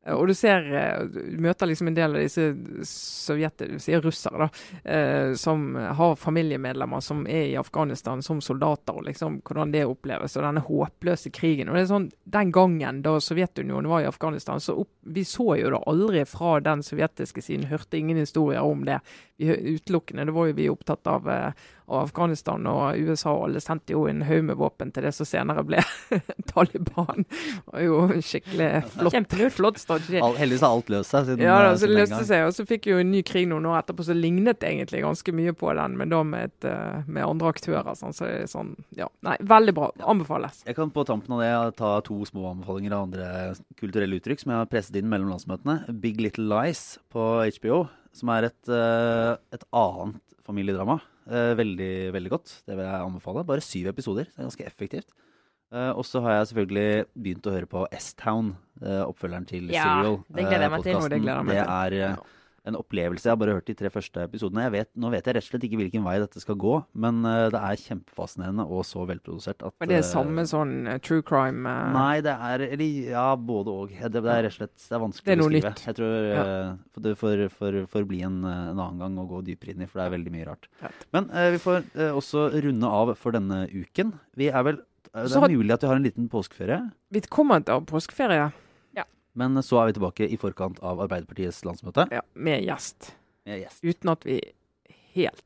[0.05, 2.53] Eh, Og du ser eh, Du møter liksom en del av disse
[2.87, 4.49] sovjeter, du sier russere, da,
[4.91, 10.37] eh, som har familiemedlemmer som er i Afghanistan som soldater, og liksom hvordan det oppleves.
[10.37, 11.69] Og denne håpløse krigen.
[11.69, 15.57] Og det er sånn, Den gangen da Sovjetunionen var i Afghanistan, så opp, vi så
[15.59, 17.69] jo det aldri fra den sovjetiske siden.
[17.69, 18.99] Hørte ingen historier om det.
[19.39, 21.27] Utelukkende, det var jo vi opptatt av
[21.89, 25.25] av Afghanistan og USA og alle sendte jo en haug med våpen til det som
[25.27, 25.81] senere ble
[26.51, 27.25] Taliban.
[27.25, 29.55] Det var jo en skikkelig flott, Kjempelurt.
[29.55, 30.21] flott strategi.
[30.23, 32.15] All, heldigvis har alt løst seg siden, Ja, da, eh, så siden det den løste
[32.19, 32.27] gang.
[32.29, 35.35] seg, og så fikk jo en ny krig noen år etterpå som lignet egentlig ganske
[35.41, 37.91] mye på den, men da med, et, eh, med andre aktører.
[37.99, 39.89] Sånn, så det er sånn, ja, nei, Veldig bra.
[40.05, 40.61] Anbefales.
[40.67, 43.29] Jeg kan på tampen av det ta to små anbefalinger av andre
[43.79, 45.79] kulturelle uttrykk som jeg har presset inn mellom landsmøtene.
[46.03, 47.23] Big Little Lies på
[47.57, 50.99] HBO, som er et, eh, et annet familiedrama.
[51.29, 52.63] Eh, Veldig, veldig godt.
[52.65, 53.45] Det vil jeg anbefale.
[53.45, 54.25] Bare syv episoder.
[54.25, 55.09] Det er ganske effektivt.
[55.71, 60.23] Eh, Og så har jeg selvfølgelig begynt å høre på S-Town, oppfølgeren til Ja, Serial.
[60.33, 60.93] det gleder jeg meg til.
[61.09, 62.17] det jeg meg Det er.
[62.69, 63.25] En opplevelse.
[63.27, 64.63] Jeg har bare hørt de tre første episodene.
[64.67, 67.19] Jeg vet, nå vet jeg rett og slett ikke hvilken vei dette skal gå, men
[67.27, 70.99] eh, det er kjempefascinerende og så velprodusert at Men det er eh, samme sånn eh,
[71.05, 71.89] true crime uh...
[71.95, 73.93] Nei, det er eller, Ja, både og.
[73.97, 75.73] Det, det er rett og slett det er vanskelig Det er å beskrive.
[75.73, 75.85] nytt.
[75.89, 76.45] Jeg tror Ja.
[76.93, 79.89] for det får, får, får bli en, en annen gang å gå dypere inn i,
[79.89, 80.69] for det er veldig mye rart.
[80.83, 81.07] Rett.
[81.15, 84.13] Men uh, vi får også runde av for denne uken.
[84.39, 87.63] Vi er vel Det er har- mulig at vi har en liten påskeferie, Vi kommer
[87.65, 88.51] til å ha påskeferie
[89.33, 92.07] men så er vi tilbake i forkant av Arbeiderpartiets landsmøte.
[92.11, 93.13] ja, med gjest.
[93.45, 93.83] Med gjest.
[93.83, 94.39] Uten at vi
[95.15, 95.43] helt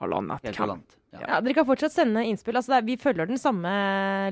[0.00, 0.68] har landet Helt hvem.
[0.68, 1.20] landet, Ja.
[1.28, 2.56] Ja, Dere kan fortsatt sende innspill.
[2.58, 3.70] Altså, det er, vi følger den samme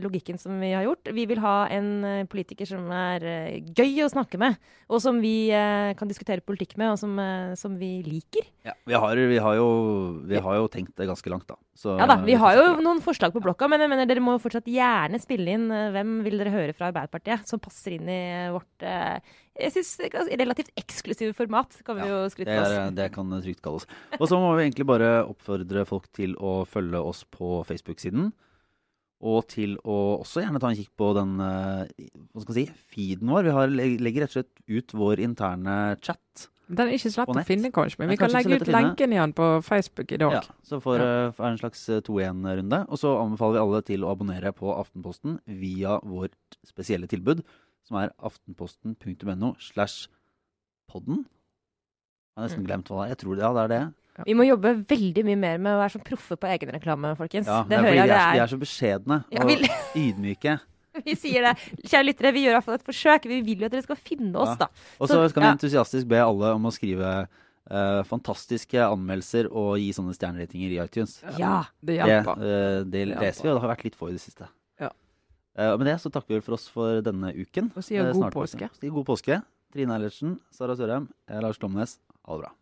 [0.03, 1.13] logikken som vi har gjort.
[1.15, 4.57] Vi vil ha en eh, politiker som er eh, gøy å snakke med,
[4.91, 7.15] og som vi eh, kan diskutere politikk med, og som,
[7.55, 8.49] som vi liker.
[8.67, 9.69] Ja, vi, har, vi, har jo,
[10.27, 11.55] vi har jo tenkt det ganske langt, da.
[11.73, 14.35] Så, Ja da, Vi har jo noen forslag på blokka, men jeg mener dere må
[14.37, 18.11] jo fortsatt gjerne spille inn eh, hvem vil dere høre fra Arbeiderpartiet som passer inn
[18.13, 18.21] i
[18.53, 19.19] vårt eh,
[19.57, 19.91] jeg synes,
[20.41, 22.95] relativt eksklusive format, kan vi jo skryte Det, på oss.
[22.97, 23.89] det kan trygt kalles.
[24.19, 28.31] Og så må vi egentlig bare oppfordre folk til å følge oss på Facebook-siden.
[29.23, 32.81] Og til å også gjerne ta en kikk på den eh, hva skal jeg si,
[32.97, 33.47] feeden vår.
[33.47, 36.49] Vi har, legger rett og slett ut vår interne chat.
[36.73, 39.33] Den er ikke så lett å finne, kanskje, men vi kan legge ut lenken igjen
[39.37, 40.33] på Facebook i dag.
[40.33, 41.29] Ja, så for, Ja.
[41.29, 42.79] eh, en slags eh, 2-1-runde.
[42.89, 46.33] Og så anbefaler vi alle til å abonnere på Aftenposten via vårt
[46.65, 47.43] spesielle tilbud,
[47.85, 50.09] som er aftenposten.no slash
[50.91, 51.27] podden.
[52.33, 52.67] Jeg har nesten Mm.
[52.71, 53.15] glemt hva det er.
[53.15, 53.95] Jeg tror det, ja, det er det.
[54.27, 57.47] Vi må jobbe veldig mye mer med å være så proffe på egenreklame, folkens.
[57.47, 58.43] Ja, det er hører fordi de er, det er, de er.
[58.43, 60.61] er så beskjedne Ja, og ydmyke.
[61.07, 61.55] Vi sier det.
[61.89, 63.25] Kjære lyttere, vi gjør i hvert fall et forsøk.
[63.31, 64.67] Vi vil jo at dere skal finne oss, Ja.
[64.67, 64.69] da.
[65.01, 67.29] Og Så- kan skal vi entusiastisk be alle om å skrive
[67.71, 71.23] Uh, fantastiske anmeldelser og gi sånne stjerneratinger i iTunes.
[71.39, 71.63] Ja.
[71.81, 72.35] Det hjelper.
[72.43, 74.49] Det, det Det leser vi, og det har vært litt få i det siste.
[74.83, 74.89] Ja.
[75.57, 77.71] Uh, og med det så takker vi for oss for denne uken.
[77.77, 78.69] Og sier Eh, god snart påske.
[78.81, 79.39] Sier god påske.
[79.73, 81.99] Trine Eilertsen, Sara Sørheim, Lars Klomnes.
[82.27, 82.53] Ha det bra.